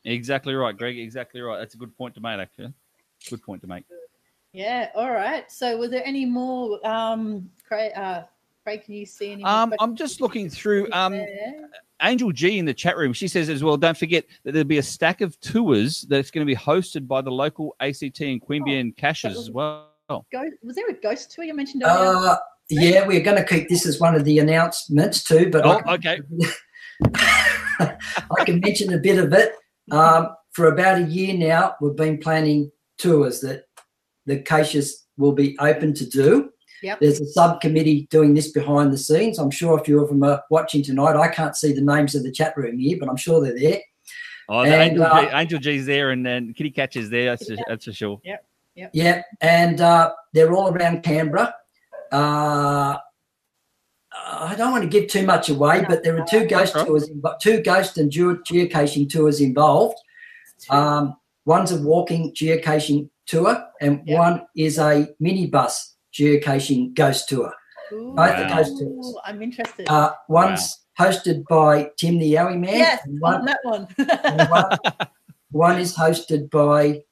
[0.06, 0.98] Exactly right, Greg.
[1.00, 1.58] Exactly right.
[1.60, 2.74] That's a good point to make, actually.
[3.30, 3.86] Good point to make.
[4.52, 4.90] yeah.
[4.96, 5.50] All right.
[5.52, 6.86] So, was there any more?
[6.86, 8.24] Um, Craig, uh,
[8.64, 9.44] Craig, can you see any?
[9.44, 10.92] Um, I'm just looking through.
[10.92, 11.70] Um, there?
[12.04, 14.78] Angel G in the chat room, she says as well, don't forget that there'll be
[14.78, 18.96] a stack of tours that's going to be hosted by the local ACT and Queanbeyan
[18.96, 19.90] caches as well.
[20.10, 22.30] Go, was there a ghost tour you mentioned earlier?
[22.30, 22.38] Uh,
[22.70, 25.94] yeah, we're going to keep this as one of the announcements too, but Oh, I,
[25.96, 26.22] okay.
[27.80, 29.54] I can mention a bit of it.
[29.92, 33.64] Um, for about a year now, we've been planning tours that
[34.26, 36.50] the caches will be open to do.
[36.84, 37.00] Yep.
[37.00, 39.40] There's a subcommittee doing this behind the scenes.
[39.40, 41.16] I'm sure a few of them are watching tonight.
[41.16, 43.80] I can't see the names of the chat room here, but I'm sure they're there.
[44.50, 47.26] Oh, the And, Angel, uh, G, Angel G's there and then Kitty Catch is there.
[47.38, 48.20] That's, that's for sure.
[48.26, 48.46] Yep.
[48.76, 48.90] Yep.
[48.94, 51.56] Yeah, and uh, they're all around Canberra.
[52.12, 52.98] Uh,
[54.16, 56.86] I don't want to give too much away, but there are two ghost Okay.
[56.86, 57.10] tours,
[57.40, 59.98] two ghost and geo- geocaching tours involved.
[60.70, 61.16] Um,
[61.46, 64.20] one's a walking geocaching tour, and Yeah.
[64.20, 67.54] one is a minibus geocaching ghost tour.
[67.92, 69.16] Ooh, both the ghost tours.
[69.26, 69.88] I'm interested.
[69.90, 72.76] Uh, one's hosted by Tim the Yowie Man.
[72.76, 73.88] yes, and one, that one.
[74.50, 74.78] one,
[75.52, 77.04] one is hosted by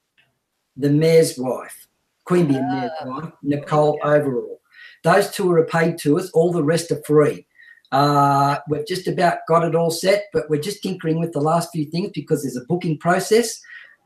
[0.77, 1.87] the mayor's wife,
[2.27, 4.61] Queanbeyan mayor's wife, Nicole Overall.
[5.03, 6.29] Those two are paid tours.
[6.31, 7.47] All the rest are free.
[7.91, 11.71] Uh, we've just about got it all set, but we're just tinkering with the last
[11.71, 13.59] few things because there's a booking process.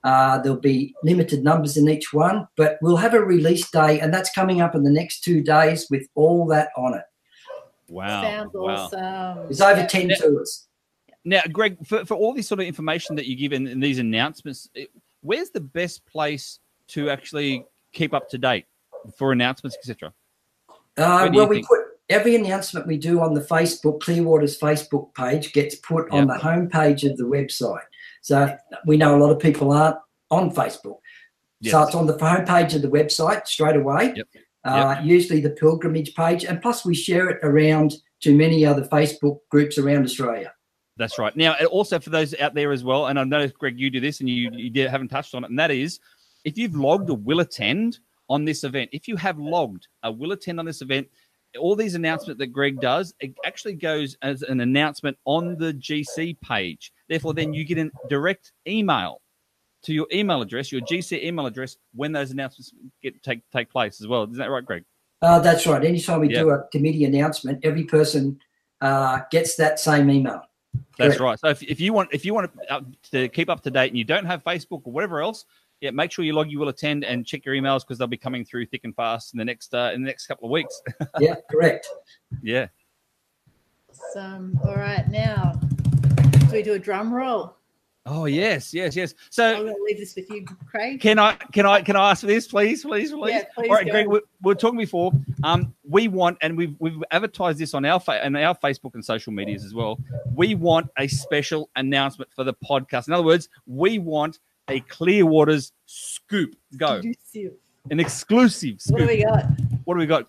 [0.06, 4.14] Uh, there'll be limited numbers in each one, but we'll have a release day, and
[4.14, 7.02] that's coming up in the next two days with all that on it.
[7.90, 8.22] Wow.
[8.22, 8.76] Sounds wow.
[8.76, 9.44] awesome.
[9.46, 10.16] There's over 10 Yeah.
[10.18, 10.68] tours.
[11.24, 13.98] Now, Greg, for, for all this sort of information that you give in, in these
[13.98, 14.92] announcements, it-
[15.22, 18.66] where's the best place to actually keep up to date
[19.18, 20.14] for announcements, etc.?
[20.98, 21.68] Uh, well, we think?
[21.68, 21.80] put
[22.10, 27.10] every announcement we do on the Facebook, Clearwaters Facebook page, gets put on the homepage
[27.10, 27.82] of the website.
[28.26, 28.58] So
[28.88, 29.98] we know a lot of people aren't
[30.32, 30.98] on Facebook.
[31.62, 34.14] So it's on the homepage of the website straight away.
[34.16, 34.28] Yep.
[34.64, 39.42] Uh, Usually the pilgrimage page, and plus we share it around to many other Facebook
[39.52, 40.52] groups around Australia.
[40.98, 41.36] That's right.
[41.36, 44.22] Now, also for those out there as well, and I know Greg, you do this,
[44.22, 46.00] and you you haven't touched on it, and that is,
[46.46, 50.32] if you've logged a will attend on this event, if you have logged a will
[50.32, 51.08] attend on this event,
[51.60, 56.40] all these announcements that Greg does, it actually goes as an announcement on the GC
[56.42, 56.92] page.
[57.10, 59.22] Therefore, then you get a direct email
[59.84, 64.02] to your email address, your GC email address, when those announcements get take take place
[64.02, 64.24] as well.
[64.24, 64.84] Is that right, Greg?
[65.22, 65.84] Uh, that's right.
[65.84, 66.42] Anytime we Yeah.
[66.42, 68.40] do a committee announcement, every person
[68.82, 70.42] uh, gets that same email.
[70.98, 71.22] That's Correct.
[71.22, 71.40] right.
[71.40, 72.82] So if, if you want if you want to, uh,
[73.12, 75.46] to keep up to date and you don't have Facebook or whatever else,
[75.82, 78.18] yeah, make sure you log you will attend and check your emails because they'll be
[78.18, 80.82] coming through thick and fast in the next uh, in the next couple of weeks.
[81.20, 81.88] yeah, correct.
[82.42, 82.68] yeah.
[83.90, 84.60] Awesome.
[84.66, 85.60] All right, now
[86.48, 87.56] do we do a drum roll?
[88.08, 89.16] Oh yes, yes, yes.
[89.32, 91.02] So I'm going to leave this with you, Craig.
[91.02, 93.32] can I can I can I ask for this, please, please, please?
[93.32, 93.92] Yeah, please All right, go.
[93.92, 94.08] Greg.
[94.08, 95.12] We, we were talking before.
[95.44, 99.04] Um, we want, and we've we've advertised this on our fa- and our Facebook and
[99.04, 100.00] social medias as well.
[100.36, 103.08] We want a special announcement for the podcast.
[103.08, 104.38] In other words, we want
[104.68, 106.56] a Clearwaters scoop.
[106.78, 107.54] Go Elusive.
[107.90, 108.94] an exclusive scoop.
[108.94, 109.46] What do we got?
[109.86, 110.28] What do we got?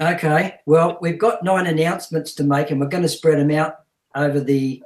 [0.00, 0.58] Okay.
[0.66, 3.76] Well, we've got nine announcements to make, and we're going to spread them out
[4.14, 4.82] over the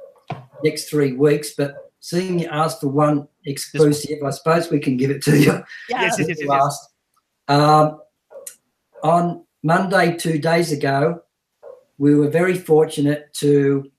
[0.63, 1.53] next three weeks.
[1.57, 5.51] But seeing you asked for one exclusive, I suppose we can give it to you.
[5.51, 5.63] Yeah.
[5.89, 6.87] Yes, yes, yes, yes.
[7.47, 8.01] Um,
[9.03, 11.21] on Monday, two days ago,
[11.97, 13.91] we were very fortunate to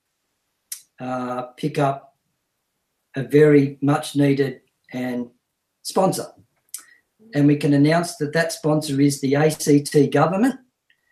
[0.99, 2.12] uh, pick up
[3.17, 4.61] a very much needed
[4.93, 5.29] and
[5.83, 6.27] sponsor.
[7.35, 10.57] And we can announce that that sponsor is the ACT government,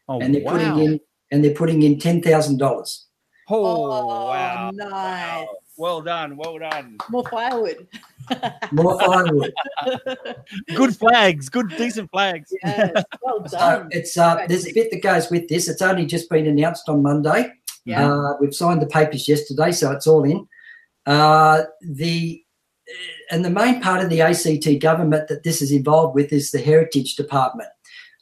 [0.08, 0.52] Oh, and they're wow.
[0.52, 3.06] putting in and they're putting in ten thousand dollars.
[3.48, 4.70] Oh, wow.
[4.74, 4.90] nice.
[4.90, 5.48] Wow.
[5.78, 6.36] Well done.
[6.36, 6.98] Well done.
[7.08, 7.86] More firewood.
[8.70, 9.52] More firewood.
[10.76, 11.48] Good flags.
[11.48, 12.52] Good, decent flags.
[12.62, 13.02] yes.
[13.22, 13.88] Well So done.
[13.92, 15.68] it's uh, there's a bit that goes with this.
[15.68, 17.50] It's only just been announced on Monday.
[17.86, 18.12] Yeah.
[18.12, 20.46] Uh, we've signed the papers yesterday, so it's all in.
[21.06, 22.42] Uh, the
[23.30, 26.60] and the main part of the ACT government that this is involved with is the
[26.60, 27.68] Heritage Department.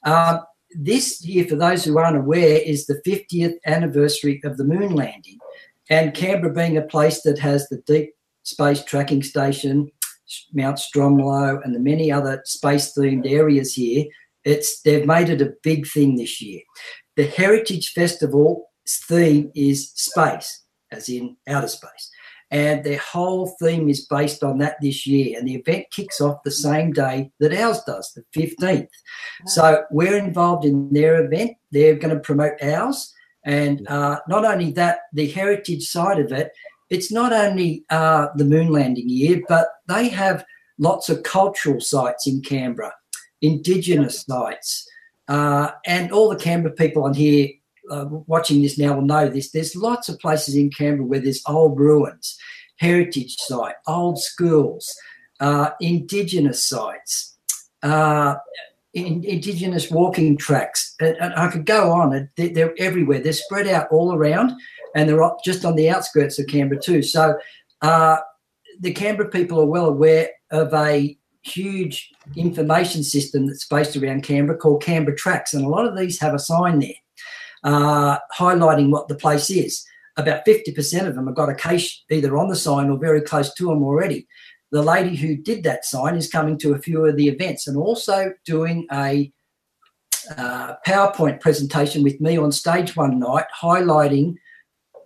[0.05, 4.95] Um, this year, for those who aren't aware, is the 50th anniversary of the moon
[4.95, 5.39] landing,
[5.89, 8.11] and Canberra being a place that has the Deep
[8.43, 9.91] Space Tracking Station,
[10.53, 14.05] Mount Stromlo, and the many other space-themed areas here,
[14.45, 16.61] it's they've made it a big thing this year.
[17.16, 22.11] The Heritage Festival theme is space, as in outer space.
[22.51, 25.39] And their whole theme is based on that this year.
[25.39, 28.89] And the event kicks off the same day that ours does, the 15th.
[29.47, 31.53] So we're involved in their event.
[31.73, 33.13] They're going to promote ours.
[33.45, 36.53] And uh, not only that, the heritage side of it,
[36.91, 40.45] it's not only uh, the moon landing year, but they have
[40.79, 42.93] lots of cultural sites in Canberra,
[43.43, 44.89] Indigenous sites.
[45.29, 47.49] Uh, and all the Canberra people on here
[47.91, 49.51] uh, watching this now will know this.
[49.51, 52.39] There's lots of places in Canberra where there's old ruins,
[52.76, 54.95] heritage site, old schools,
[55.41, 57.36] uh, Indigenous sites,
[57.82, 58.36] uh,
[58.95, 60.95] in, Indigenous walking tracks.
[61.01, 62.28] And, and I could go on.
[62.36, 63.20] They're, they're everywhere.
[63.20, 64.53] They're spread out all around,
[64.95, 67.03] and they're just on the outskirts of Canberra too.
[67.03, 67.39] So
[67.82, 68.18] uh,
[68.80, 74.59] the Canberra people are well aware of a huge information system that's based around Canberra
[74.59, 76.91] called Canberra Tracks, and a lot of these have a sign there
[77.65, 79.85] uh, highlighting what the place is.
[80.17, 83.55] About 50% of them have got a case either on the sign or very close
[83.55, 84.27] to them already.
[84.71, 87.77] The lady who did that sign is coming to a few of the events and
[87.77, 89.33] also doing a
[90.37, 94.35] uh, PowerPoint presentation with me on stage one night, highlighting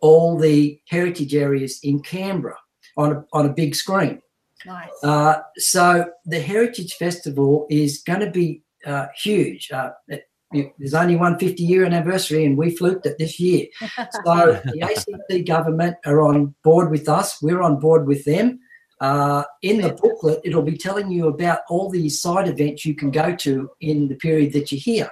[0.01, 2.59] all the heritage areas in Canberra
[2.97, 4.21] on a, on a big screen.
[4.67, 4.91] Nice.
[5.03, 9.71] Uh, so the Heritage Festival is going to be uh, huge.
[9.71, 10.25] Uh, it,
[10.55, 13.67] it- there's only one 50 year anniversary, and we fluked it this year.
[14.25, 17.41] So the ACT government are on board with us.
[17.43, 18.61] We're on board with them.
[19.01, 23.11] Uh, in the booklet, it'll be telling you about all the side events you can
[23.11, 25.11] go to in the period that you're here.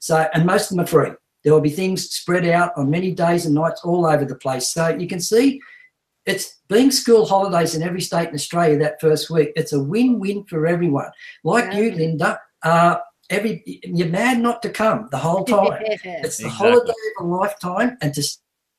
[0.00, 1.10] So, and most of them are free.
[1.42, 4.68] There will be things spread out on many days and nights all over the place.
[4.68, 5.60] So you can see
[6.24, 9.50] it's being school holidays in every state in Australia that first week.
[9.56, 11.10] It's a win-win for everyone.
[11.42, 11.78] Like Yeah.
[11.80, 12.98] you, Linda, uh,
[13.32, 15.82] every you're mad not to come the whole time.
[15.86, 16.50] It's the Exactly.
[16.50, 18.22] holiday of a lifetime, and to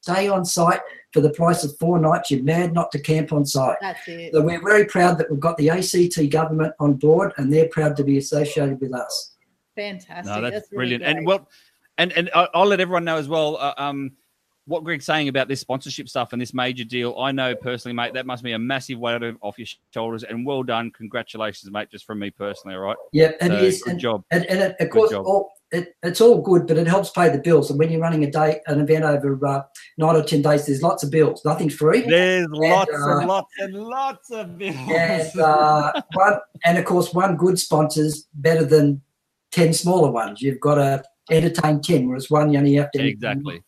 [0.02, 0.82] stay on site
[1.12, 3.78] for the price of four nights, you're mad not to camp on site.
[3.82, 4.34] That's it.
[4.34, 7.96] So we're very proud that we've got the ACT government on board, and they're proud
[7.98, 9.36] to be associated with us.
[9.76, 10.26] Fantastic.
[10.26, 11.04] No, that's, really brilliant.
[11.04, 11.50] And well,
[11.98, 13.58] and and I- I'll let everyone know as well.
[13.58, 14.12] Uh, um,
[14.66, 18.14] what Greg's saying about this sponsorship stuff and this major deal, I know personally, mate,
[18.14, 20.24] that must be a massive weight off your shoulders.
[20.24, 22.76] And well done, congratulations, mate, just from me personally.
[22.76, 24.24] All right, Yeah, it So, is, good and, job.
[24.32, 27.40] and, and it, of course, all, it, it's all good, but it helps pay the
[27.40, 27.72] bills.
[27.72, 29.64] And when you're running a day, an event over uh,
[29.98, 31.44] nine or ten days, there's lots of bills.
[31.44, 32.02] Nothing's free.
[32.02, 34.76] There's lots uh, and lots and lots of bills.
[34.78, 39.02] and uh, one, and of course, one good sponsor's better than
[39.52, 40.42] ten smaller ones.
[40.42, 43.64] You've got to entertain ten, whereas one you only have to entertain exactly.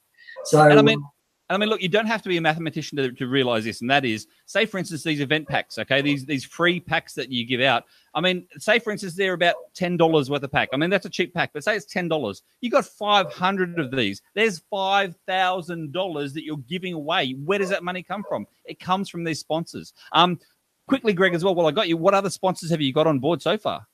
[0.51, 0.65] One.
[0.65, 1.03] So, And I mean,
[1.47, 3.81] and I mean, look, you don't have to be a mathematician to, to realize this,
[3.81, 7.31] and that is, say, for instance, these event packs, okay, these these free packs that
[7.31, 7.83] you give out.
[8.15, 10.69] I mean, say, for instance, they're about ten dollars worth of pack.
[10.73, 12.41] I mean, that's a cheap pack, but say it's ten dollars.
[12.61, 14.23] You got five hundred of these.
[14.33, 17.33] There's five thousand dollars that you're giving away.
[17.33, 18.47] Where does that money come from?
[18.65, 19.93] It comes from these sponsors.
[20.13, 20.39] Um,
[20.87, 21.53] quickly, Greg, as well.
[21.53, 23.85] well, I got you, what other sponsors have you got on board so far?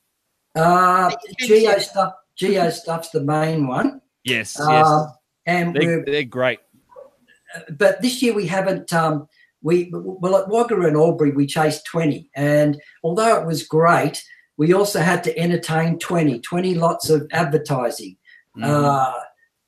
[0.56, 5.08] uh, Geo stuff, Geo stuff's the main one, Yes, yes, Um,
[5.46, 6.60] and they're, we're they're great.
[7.78, 8.92] but this year we haven't.
[8.94, 9.28] Um,
[9.64, 14.24] we well at Wagga and Albury we chased twenty, and although it was great,
[14.58, 18.18] we also had to entertain 20, 20 lots of advertising,
[18.58, 18.64] Mhm.
[18.64, 19.14] uh,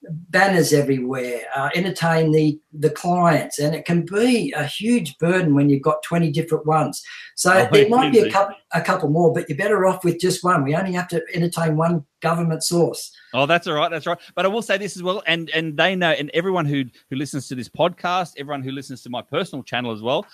[0.10, 5.70] banners everywhere, uh, entertain the the clients, and it can be a huge burden when
[5.70, 7.04] you've got twenty different ones.
[7.36, 10.20] So Oh, there might be a couple a couple more, but you're better off with
[10.20, 10.64] just one.
[10.64, 13.12] We only have to entertain one government source.
[13.34, 13.91] Oh, that's all right.
[13.91, 14.18] That's right.
[14.36, 17.16] But I will say this as well, and and they know, and everyone who who
[17.16, 20.26] listens to this podcast, everyone who listens to my personal channel as well,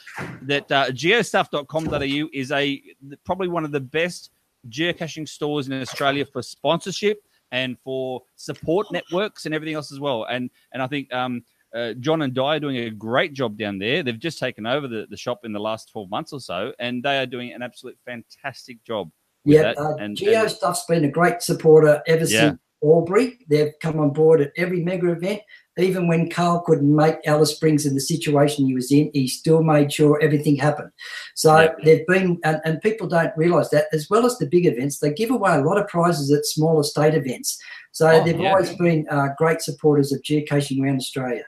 [0.43, 2.82] that uh, geostuff.com.au is a
[3.26, 4.32] probably one of the best
[4.70, 10.26] geocaching stores in Australia for sponsorship and for support networks and everything else as well.
[10.30, 11.43] And and I think um,
[11.74, 14.04] uh, John and Di are doing a great job down there.
[14.04, 17.04] They've just taken over the, the shop in the last twelve months or so, and
[17.04, 19.12] they are doing an absolute fantastic job.
[19.45, 22.39] Yeah, uh, and, Geo and- Stuff's been a great supporter ever Yeah.
[22.39, 23.39] since Albury.
[23.47, 25.41] They've come on board at every mega event.
[25.80, 29.63] Even when Carl couldn't make Alice Springs in the situation he was in, he still
[29.63, 30.91] made sure everything happened.
[31.36, 31.73] So Yeah.
[31.84, 35.13] they've been, and, and people don't realise that, as well as the big events, they
[35.13, 37.57] give away a lot of prizes at smaller state events.
[37.91, 38.49] So Oh, they've yeah.
[38.51, 41.43] always been uh, great supporters of geocaching around Australia.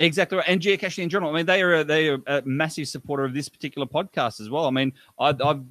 [0.00, 1.32] Exactly right, and geocaching in general.
[1.32, 4.48] I mean, they are a, they are a massive supporter of this particular podcast as
[4.48, 4.66] well.
[4.66, 5.62] I mean, I, I've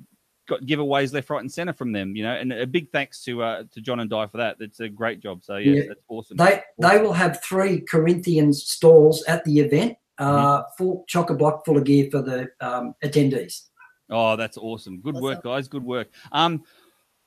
[0.52, 2.16] got giveaways left, right, and center from them.
[2.16, 4.58] You know, and a big thanks to uh, to John and Di for that.
[4.60, 5.44] It's a great job.
[5.44, 5.82] So yeah, Yeah.
[5.88, 6.38] that's awesome.
[6.38, 10.64] They they will have three Corinthians stalls at the event, uh, Mm-hmm.
[10.78, 13.70] full chock a block full of gear for the um, attendees.
[14.14, 15.00] Oh, that's awesome.
[15.00, 15.52] Good work, Awesome.
[15.52, 15.68] guys.
[15.70, 16.10] Good work.
[16.34, 16.64] Um,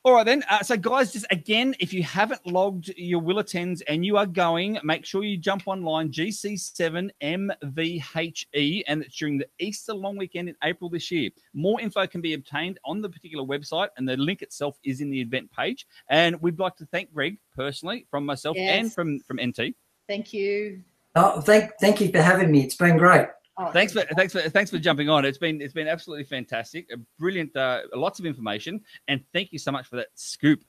[0.05, 0.45] all right then.
[0.51, 4.27] Uh, so, guys, just again, if you haven't logged your will attends and you are
[4.27, 10.51] going, make sure you jump online GC7MVHE, E, and it's during the Easter long weekend
[10.51, 11.31] in April this year.
[11.55, 15.09] More info can be obtained on the particular website, and the link itself is in
[15.09, 15.87] the event page.
[16.11, 19.75] And we'd like to thank Greg personally, from myself and from from NT.
[20.07, 20.83] Thank you.
[21.17, 22.63] Oh, thank thank you for having me.
[22.63, 23.29] It's been great.
[23.57, 25.25] Oh, Thanks for thanks for thanks for jumping on.
[25.25, 26.89] It's been it's been absolutely fantastic.
[26.93, 30.65] A brilliant, uh, lots of information, and thank you so much for that scoop.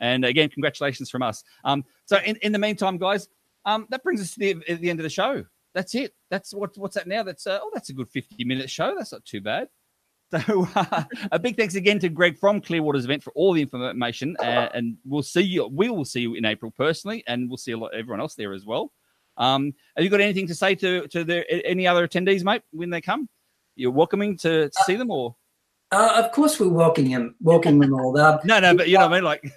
[0.00, 1.44] And again, congratulations from us.
[1.64, 3.28] Um, so in, in the meantime, guys,
[3.64, 5.44] um, that brings us to the, the end of the show.
[5.74, 6.12] That's it.
[6.28, 7.22] That's what what's that now?
[7.22, 8.94] That's uh, oh, that's a good fifty minute show.
[8.96, 9.68] That's not too bad.
[10.30, 14.36] So uh, a big thanks again to Greg from Clearwaters event for all the information,
[14.40, 15.66] uh, and we'll see you.
[15.68, 18.52] We will see you in April personally, and we'll see a lot everyone else there
[18.52, 18.92] as well.
[19.38, 22.90] Um, have you got anything to say to to the, any other attendees, mate, when
[22.90, 23.28] they come?
[23.76, 25.36] You're welcoming to, to see them, or
[25.90, 28.18] Uh, of course, we're welcoming them, welcoming them all.
[28.18, 29.52] Uh, no, no, but you know what I mean, like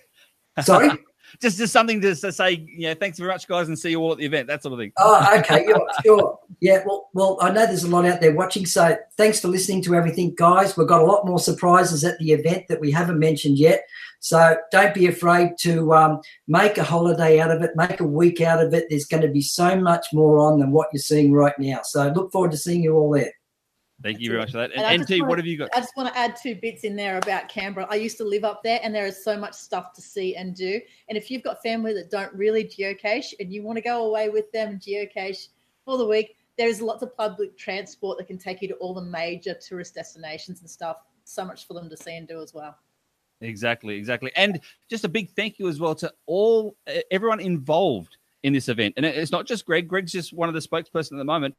[0.62, 0.92] sorry.
[1.40, 2.66] just just something to, to say.
[2.68, 4.48] Yeah, thanks very much, guys, and see you all at the event.
[4.48, 4.92] That sort of thing.
[4.98, 5.66] Oh, okay.
[5.68, 6.40] Yeah, sure.
[6.60, 6.84] Yeah.
[6.86, 8.66] Well, well, I know there's a lot out there watching.
[8.66, 10.76] So thanks for listening to everything, guys.
[10.78, 13.84] We've got a lot more surprises at the event that we haven't mentioned yet.
[14.20, 18.40] So don't be afraid to um, make a holiday out of it, make a week
[18.40, 18.86] out of it.
[18.88, 21.80] There's going to be so much more on than what you're seeing right now.
[21.84, 23.32] So look forward to seeing you all there.
[24.02, 24.72] Thank you very much for that.
[24.72, 25.70] And And NT, wanna- what have you got?
[25.76, 27.88] I just want to add two bits in there about Canberra.
[27.90, 30.56] I used to live up there, and there is so much stuff to see and
[30.56, 30.80] do.
[31.10, 34.30] And if you've got family that don't really geocache and you want to go away
[34.30, 35.50] with them and geocache
[35.86, 39.02] for the week, there's lots of public transport that can take you to all the
[39.02, 40.98] major tourist destinations and stuff.
[41.24, 42.78] So much for them to see and do as well.
[43.42, 44.32] Exactly, exactly.
[44.36, 46.76] And just a big thank you as well to all
[47.10, 48.96] everyone involved in this event.
[48.98, 49.88] And it's not just Greg.
[49.88, 51.56] Greg's just one of the spokesperson at the moment.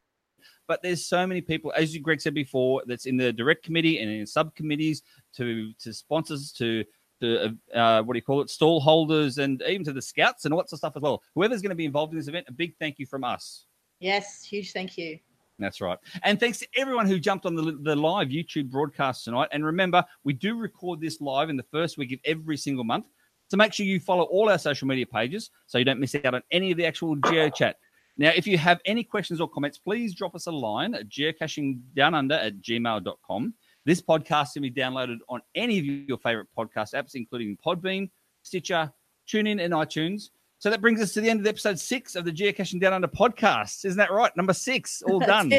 [0.73, 3.99] But there's so many people, as you Greg said before, that's in the direct committee
[3.99, 5.03] and in subcommittees
[5.37, 6.83] to to sponsors to
[7.21, 10.55] to uh, what do you call it, stall holders, and even to the scouts and
[10.55, 11.21] lots of stuff as well.
[11.35, 13.67] Whoever's going to be involved in this event, a big thank you from us.
[13.99, 15.19] Yes, huge thank you.
[15.59, 15.99] That's right.
[16.23, 19.49] And thanks to everyone who jumped on the, the live YouTube broadcast tonight.
[19.51, 23.05] And remember, we do record this live in the first week of every single month.
[23.49, 26.33] So make sure you follow all our social media pages so you don't miss out
[26.33, 27.75] on any of the actual geo chat.
[28.17, 32.45] Now, if you have any questions or comments, please drop us a line at geocachingdownunder
[32.45, 33.53] at gmail.com.
[33.85, 38.09] This podcast can be downloaded on any of your favorite podcast apps, including Podbean,
[38.43, 38.93] Stitcher,
[39.27, 40.29] TuneIn, and iTunes.
[40.59, 43.09] So that brings us to the end of episode six of the Geocaching Down Under
[43.09, 43.83] podcast.
[43.83, 44.31] Isn't that right?
[44.37, 45.51] Number six, all done.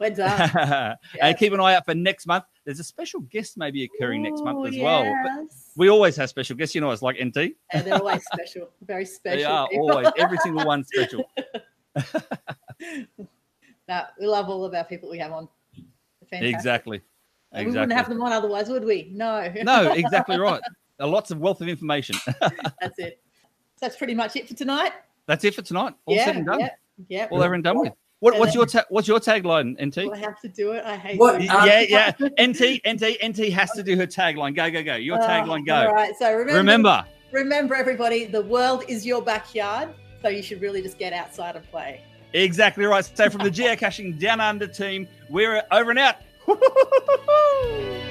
[0.00, 0.96] We're done.
[1.22, 2.46] and keep an eye out for next month.
[2.64, 5.04] There's a special guest maybe occurring next month Ooh, as well.
[5.22, 6.74] But we always have special guests.
[6.74, 7.52] You know, it's like NT.
[7.72, 8.70] Yeah, they're always special.
[8.84, 9.38] Very special.
[9.38, 9.92] They are people.
[9.92, 11.30] always every single one special.
[13.88, 15.48] No, we love all of our people we have on.
[15.74, 15.84] They're
[16.30, 16.54] fantastic.
[16.54, 17.00] exactly.
[17.52, 19.10] And We wouldn't have them on otherwise, would we?
[19.12, 19.52] No.
[19.64, 20.60] No, exactly right.
[21.00, 22.14] A lots of wealth of information.
[22.80, 23.20] That's it.
[23.76, 24.92] So that's pretty much it for tonight.
[25.26, 25.94] That's it for tonight.
[26.04, 26.60] All yeah, said and done.
[26.60, 26.70] Yeah.
[27.08, 27.28] yeah.
[27.30, 27.92] All over and done with.
[28.20, 29.94] What, what's your ta- what's your tagline, NT?
[29.94, 30.84] Do I have to do it?
[30.84, 31.48] I hate What- it.
[31.48, 32.10] Uh, yeah, yeah.
[32.46, 34.54] NT, NT, NT has to do her tagline.
[34.54, 34.96] Go, go, go.
[34.96, 35.90] Your Oh, tagline, go.
[35.90, 36.12] right.
[36.18, 39.94] So remember, Remember, remember, everybody, the world is your backyard.
[40.22, 42.02] So you should really just get outside and play.
[42.32, 43.04] exactly right.
[43.04, 46.16] So from the geocaching down under team, we're over and out.